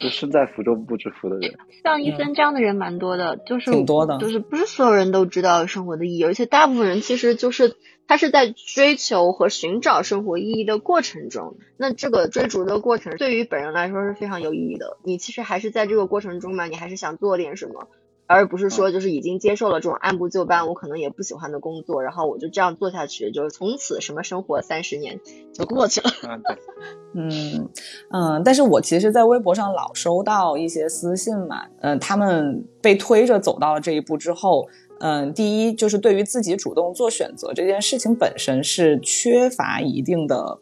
[0.00, 1.54] 就身在福中不知福的人，
[1.84, 7.76] 像医生这样的人蛮多的，就是挺多的，就是不是所有人都知道生活的意义，而且大部分人其实就是
[8.08, 14.96] 他是在追求和寻找生活意义的过程中，那这个追逐的过程对于本人来说是非常有意义的。
[15.02, 17.88] 你其实还是在这个过程中嘛，你还是想做点什么。
[18.28, 25.20] 而不是说就是已经接受了这种按部就班，我可能也不喜欢的工作，然后我就这样做下去，就是从此什么生活三十年
[25.54, 26.10] 就过去了。
[27.14, 27.68] 嗯
[28.10, 34.66] 嗯，但是我其实，在微博上老收到一些私信嘛，嗯，他们被推着走到了这一步之后，
[35.00, 40.58] 嗯，第一就是对于自己主动做选择这件事情本身是缺乏一定的。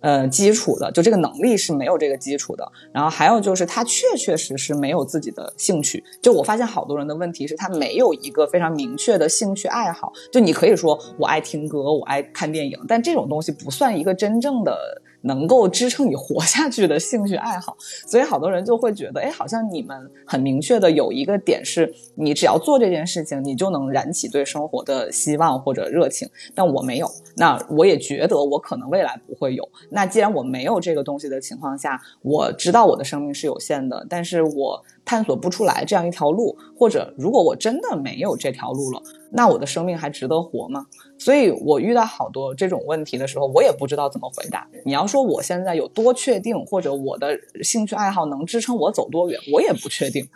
[0.00, 2.70] 呃，基础的，就这个能力是没有这个基础的。
[2.92, 6.04] 然后还有就是，他确确实实没有自己的兴趣。
[6.22, 10.12] 就我发现好多人的问题是他没有一个非常明确的兴趣爱好。
[10.30, 15.02] 就你可以说我爱听歌，我爱看电影，但这种东西不算一个真正的。
[15.22, 26.28] 能够支撑你活下去的兴趣爱好， 所以好多人就会觉得，哎，好像你们很明确的有一个点是，你只要做这件事情，你就能燃起对生活的希望或者热情。
[26.54, 29.68] 但我没有，那我也觉得我可能未来不会有。
[29.90, 34.84] 那既然我没有这个东西的情况下，我知道我的生命是有限的，但是我。
[35.08, 39.00] 探索不出来这样一条路，或者如果我真的没有这条路了，
[39.32, 40.84] 那我的生命还值得活吗？
[41.18, 44.68] 所以我遇到好多这种问题的时候，我也不知道怎么回答。
[44.84, 50.28] 你要说我现在有多确定，或者我的兴趣爱好能支撑我走多远，我也不确定。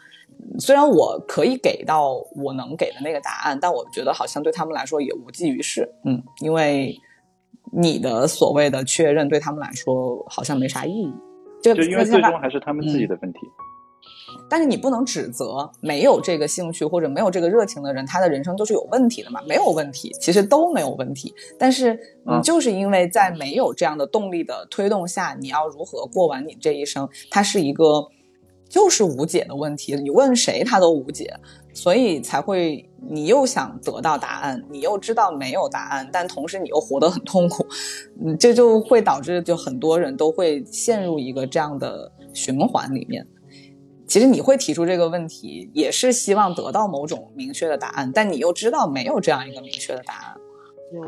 [0.58, 5.86] 虽然我可以给到我能给的那个答案，但我觉得好像对他们来说也无济于事。
[6.06, 6.98] 嗯，因为
[7.74, 11.12] 你的所谓的确认对他们来说好像没啥意义。
[11.62, 13.38] 就因为最终还是他们自己的问题。
[14.52, 19.40] 但是你不能指责没有这个兴趣或者没有这个热情的人，他的人生都是有问题的嘛？
[19.48, 21.32] 没有问题，其实都没有问题。
[21.58, 27.08] 但是你就是因为在没有这样的动力的推动下，你要如何过完你这一生？
[27.30, 28.06] 它是一个
[28.68, 31.34] 就是无解的问题，你问谁他都无解，
[31.72, 37.66] 所以才会你又想得到答案，你又知道没有答案，但同时你又活得很痛苦，
[38.22, 43.26] 嗯，这就会导致就很多人都会陷入一个这样的循环里面。
[44.12, 50.36] 其实你会提出这个问题，也是希望得到某种明确的答案，但你又知道没有这样一个明确的答案。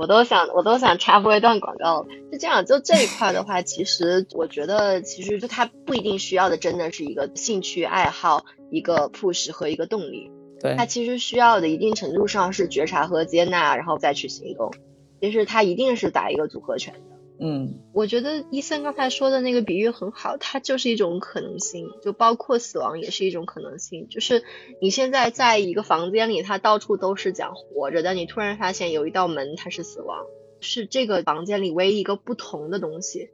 [0.01, 2.07] 我都想，我都想插播一段广告。
[2.33, 10.31] 就这样，就这一块的话，其实我觉得，其实就他不一定需要的，真的是一个兴趣爱好、一个 push 和一个动力。
[10.59, 14.73] 对，他其实需要的一定程度上是觉察和接纳，然后再去行动。
[15.21, 17.14] 其实他一定是打一个组合拳的。
[17.47, 24.09] 嗯我觉得伊森刚才说的那个比喻很好，它就是一种可能性，就包括死亡也是一种可能性。
[24.09, 24.43] 就是
[24.81, 30.25] 你现在在一个房间里，它到处都是讲活着，但你突然发现有一道门它是死亡，
[30.61, 33.29] 是这个房间里唯一一个不同的东西。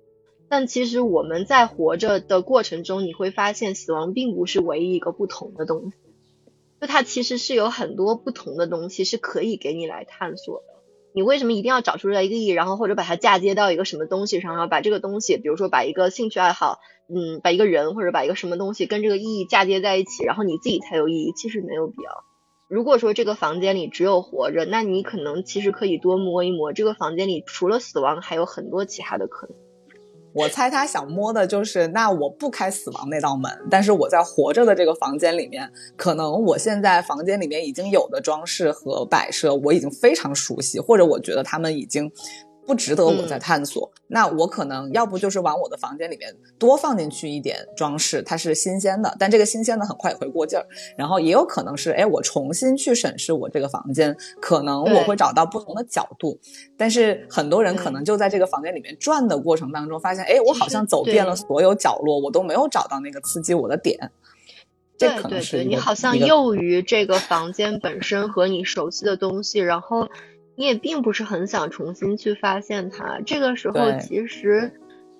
[0.48, 5.96] 但其实我们在活着的过程中，你会发现死亡并不是唯一一个不同的东西，
[6.80, 10.79] 就它其实是有很多不同的东西是可以给你来探索的。
[11.12, 22.24] 你为什么一定要找出来一个意义，然后或者把它嫁接到一个什么东西上，然后把这个东西，比如说把一个兴趣爱好，嗯，把一个人或者把一个什么东西跟这个意义嫁接在一起，然后你自己才有意义，其实没有必要。
[22.68, 29.56] 如果说这个房间里只有活着，那你可能其实可以多摸一摸，这个房间里除了死亡，还有很多其他的可能。
[30.32, 42.10] 我猜他想摸的就是，那我不开死亡那道门，但是我在活着的这个房间里面，可能我现在房间里面已经有的装饰和摆设，我已经非常熟悉，或者我觉得他们已经
[42.66, 43.90] 不值得我再探索。
[44.08, 50.66] 那我可能要不就是往我的房间里面多放进去一点装饰，它是新鲜的，但这个新鲜的很快也会过劲儿。
[50.96, 56.38] 然后也有可能是，哎，我重新去审视我这个房间，可能我会找到不同的角度。
[56.76, 64.10] 但是很多人可能就在这个房间里面转的过程当中，发现，哎，我好像走遍了所有角落，我都没有找到那个刺激我的点。
[64.98, 70.10] 这可能对你好像囿于这个房间本身和你熟悉的东西，然后
[70.56, 73.20] 你也并不是很想重新去发现它。
[73.24, 74.72] 这个时候其实，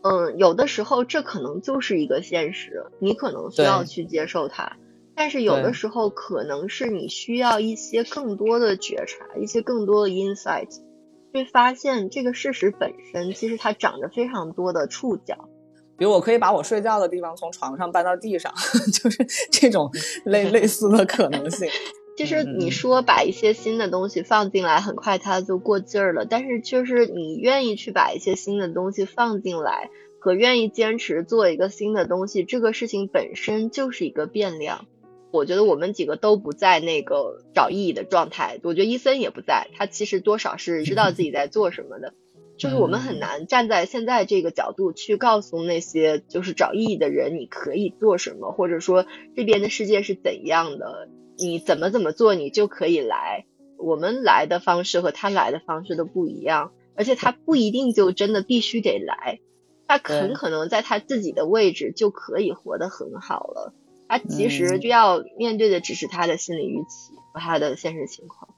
[0.03, 4.77] 嗯，有的时候这可能就是一个现实，你可能需要去接受它。
[5.15, 10.71] 但是有的时候可能是你需要一些更多的觉察，一些更多的 insight，
[11.35, 15.49] 去发现这个事实本身其实它长着非常多的触角。
[15.99, 18.51] 比如我可以把我睡觉的地方从床上搬到地上，
[18.95, 19.19] 就是
[19.53, 19.91] 这种
[20.25, 21.69] 类类似的可能性。
[22.21, 26.27] 其实嗯你说把一些新的东西放进来，很快它就过劲儿了。
[26.27, 34.85] 但是就是你愿意去把一些新的东西放进来，和愿意坚持做一个新的东西，这个事情本身就是一个变量。
[35.31, 42.13] 我觉得我们几个都不在那个找意义的状态，我觉得伊森也不在，他其实多少是知道自己在做什么的。
[42.61, 51.09] 就是我们很难站在现在这个角度去告诉那些就是找意义的人，你可以做什么，或者说这边的世界是怎样的，
[51.39, 53.47] 你怎么怎么做你就可以来。
[53.79, 59.41] 我们来的方式和他来的方式都不一样，而且他不一定就真的必须得来，
[59.89, 63.73] 他很可能在他自己的位置就可以活得很好了。
[64.07, 68.51] 他其实嗯就要面对的只是他的心理预期和他的现实情况。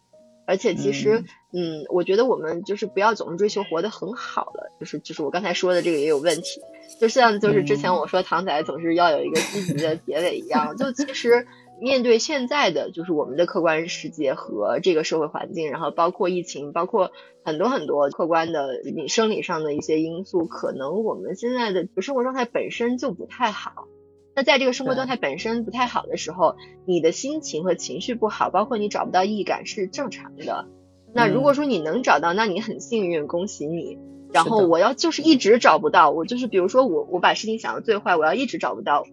[0.47, 6.61] 而且其实，嗯我觉得我们就是不要总是追求活得很好了，就是就是我刚才说的这个也有问题，
[7.01, 11.47] 就像就是之前嗯我说唐仔总是要有一个积极的结尾一样，就其实
[11.81, 17.13] 面对现在的就是我们的客观世界和这个社会环境，然后包括疫情，包括
[17.45, 23.87] 很多很多客观的你生理上的一些因素，可能我们现在的生活状态本身就不太好。
[24.35, 26.57] 那在这个生活状态本身不太好的时候，
[26.87, 30.67] 你的心情和情绪不好，包括你找不到意义感是正常的。
[31.13, 33.99] 那如果说你能找到，那你很幸运，恭喜你。
[34.33, 39.05] 然后我要就是一直找不到，我就是比如说我我把事情想的最坏，我要一直找不到，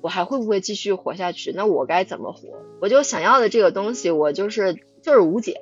[0.00, 1.52] 我还会不会继续活下去？
[1.52, 2.48] 那我该怎么活？
[2.80, 5.60] 我就想要的这个东西，我就是就是无解。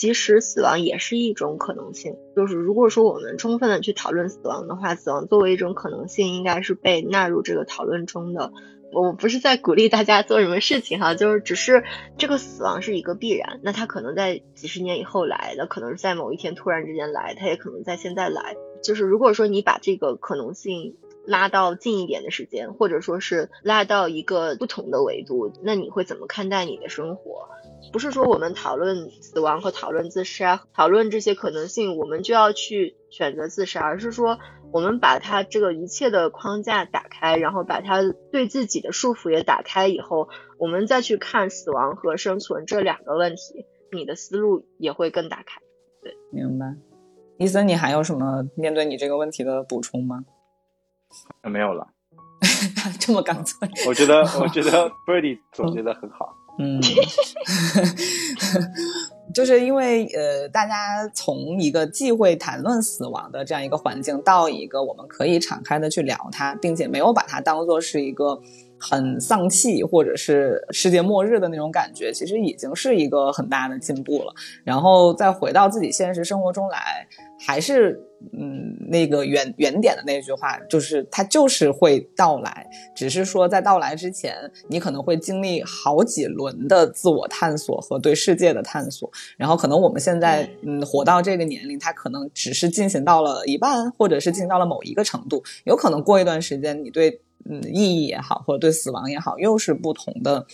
[0.00, 8.50] 其实死亡也是一种可能性，就是如果说我们充分的去讨论死亡的话，死亡作为一种可能性，应该是被纳入这个讨论中的。
[8.94, 11.84] 我不是在鼓励大家做什么事情哈，就是只是
[12.16, 18.56] 这个死亡是一个必然，那它可能在几十年以后来，的可能是在某一天突然之间来，它也可能在现在来。
[18.82, 20.96] 就是如果说你把这个可能性
[21.26, 27.50] 拉到近一点的时间，或者说是拉到一个不同的维度，那你会怎么看待你的生活？
[27.92, 34.38] 不是说我们讨论死亡和讨论自杀，讨论这些可能性，我们就要去选择自杀，而是说
[34.72, 38.00] 我们把它这个一切的框架打开，然后把它
[38.30, 40.28] 对自己的束缚也打开以后，
[40.58, 45.60] 我们再去看死亡和生存这两个问题，你的思路也会更打开。
[46.02, 46.76] 对明白。
[47.38, 50.24] 伊森，你还有什么面对你这个问题的补充吗？
[51.42, 51.88] 没有了。
[53.00, 53.68] 这么干脆？
[53.86, 56.36] 我觉得，我觉得 Birdy 总结的很好。
[56.62, 56.78] 嗯，
[59.32, 68.38] 就是因为呃，大家从一个忌讳谈论死亡的这样一个环境，到一个我们可以敞开的去聊它，并且没有把它当做是一个
[68.80, 74.32] 很丧气或者是世界末日的那种感觉，其实已经是一个很大的进步了。
[74.64, 77.06] 然后再回到自己现实生活中来，
[77.38, 78.00] 还是
[78.32, 84.34] 嗯那个原原点的那句话，就是它就是会到来，只是说在到来之前，
[84.68, 89.10] 你可能会经历好几轮的自我探索和对世界的探索。
[89.36, 100.46] 然后可能我们现在嗯活到这个年龄，它可能只是进行到了一半，或者是进行到了某一个程度，有可能过一段时间，你对嗯意义也好，或者对死亡也好，又是不同的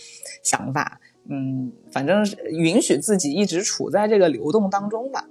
[0.43, 0.99] 想法。
[1.29, 5.25] 嗯，反正允许自己一直处在这个流动当中吧。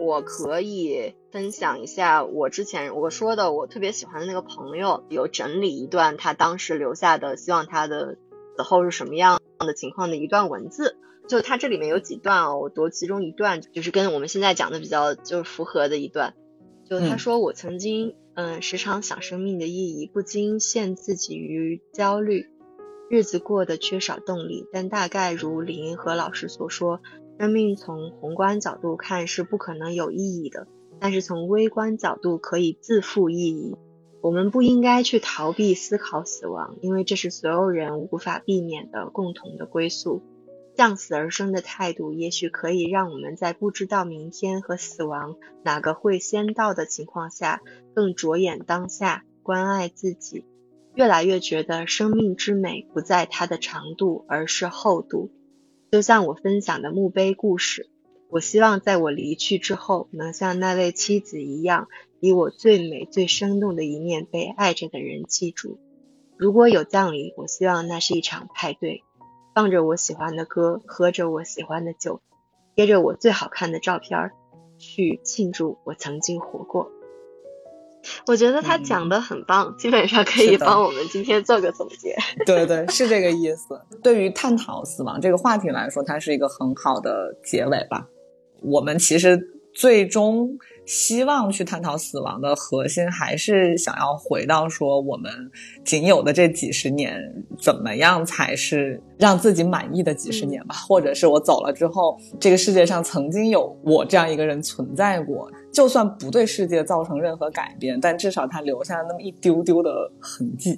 [0.00, 8.16] 我可以分享一下我之前我说的，我特别喜欢的那个朋友有整理一段他当时留下的，希望他的
[8.56, 10.96] 死后是什么样的情况的一段文字。
[11.26, 16.34] 就他这里面有几段哦，我读其中一段，就是跟我们现在讲的比较就是符合的一段。
[16.88, 22.46] 就他说：“我曾经嗯时常想生命的意义，不禁陷自己于焦虑，
[23.10, 24.64] 日子过得缺少动力。
[24.72, 27.00] 但大概如李银河老师所说。”
[27.40, 30.68] 生命从宏观角度看是不可能有意义的，
[31.00, 33.76] 但是从微观角度可以自负意义。
[34.20, 40.22] 我们不应该去逃避思考死亡，因为这是所有人无法避免的共同的归宿。
[40.78, 47.60] 向死而生的态度，也许可以让我们在不知道明天和死亡哪个会先到的情况下，
[47.96, 50.44] 更着眼当下，关爱自己。
[50.94, 55.32] 越来越觉得生命之美不在它的长度，而是厚度。
[55.90, 57.90] 就像我分享的墓碑故事，
[58.28, 61.88] 我希望在我离去之后，能像那位妻子一样，
[62.20, 65.80] 以我最美、最生动的一面被爱着的人记住。
[66.36, 69.02] 如果有葬礼，我希望那是一场派对，
[69.58, 72.20] 放着我喜欢的歌，喝着我喜欢的酒，
[72.76, 74.30] 贴着我最好看的照片，
[74.78, 76.92] 去庆祝我曾经活过。
[78.28, 82.14] 我觉得他讲的很棒，基本上可以帮我们今天做个总结。
[82.46, 83.80] 对对，是这个意思。
[84.00, 88.06] 对于探讨死亡这个话题来说，它是一个很好的结尾吧。
[88.62, 90.58] 我们其实最终。
[90.88, 95.30] 希望去探讨死亡的核心，还是想要回到说，我们
[95.84, 97.22] 仅有的这几十年，
[97.60, 100.74] 怎么样才是让自己满意的几十年吧？
[100.88, 110.74] 或者是我走了之后，这个世界上曾经有我这样一个人存在过，就算不对世界造成任何改变，但至少他留下了那么一丢丢的痕迹。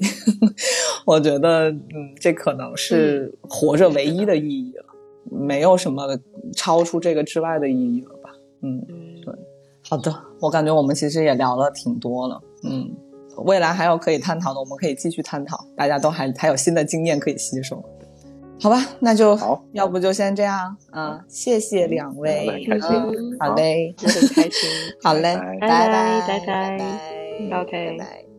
[1.06, 4.86] 我觉得，嗯，这可能是活着唯一的意义了，
[5.30, 6.18] 没有什么
[6.56, 8.19] 超出这个之外的意义了吧？
[8.62, 8.80] 嗯，
[9.24, 9.34] 对。
[9.88, 12.90] 好的，我感觉我们其实也聊了挺多了，嗯，
[13.44, 17.82] 未来还有可以探讨的，我们可以继续探讨，大家都还还有新的经验可以吸收，
[18.60, 22.90] 好吧，那就好，要不就先这样，嗯，谢谢两位，开心，
[23.40, 24.68] 好嘞，很开心，
[25.02, 26.28] 好嘞，拜拜。
[26.28, 26.76] 拜拜
[27.62, 28.29] ，OK，拜拜。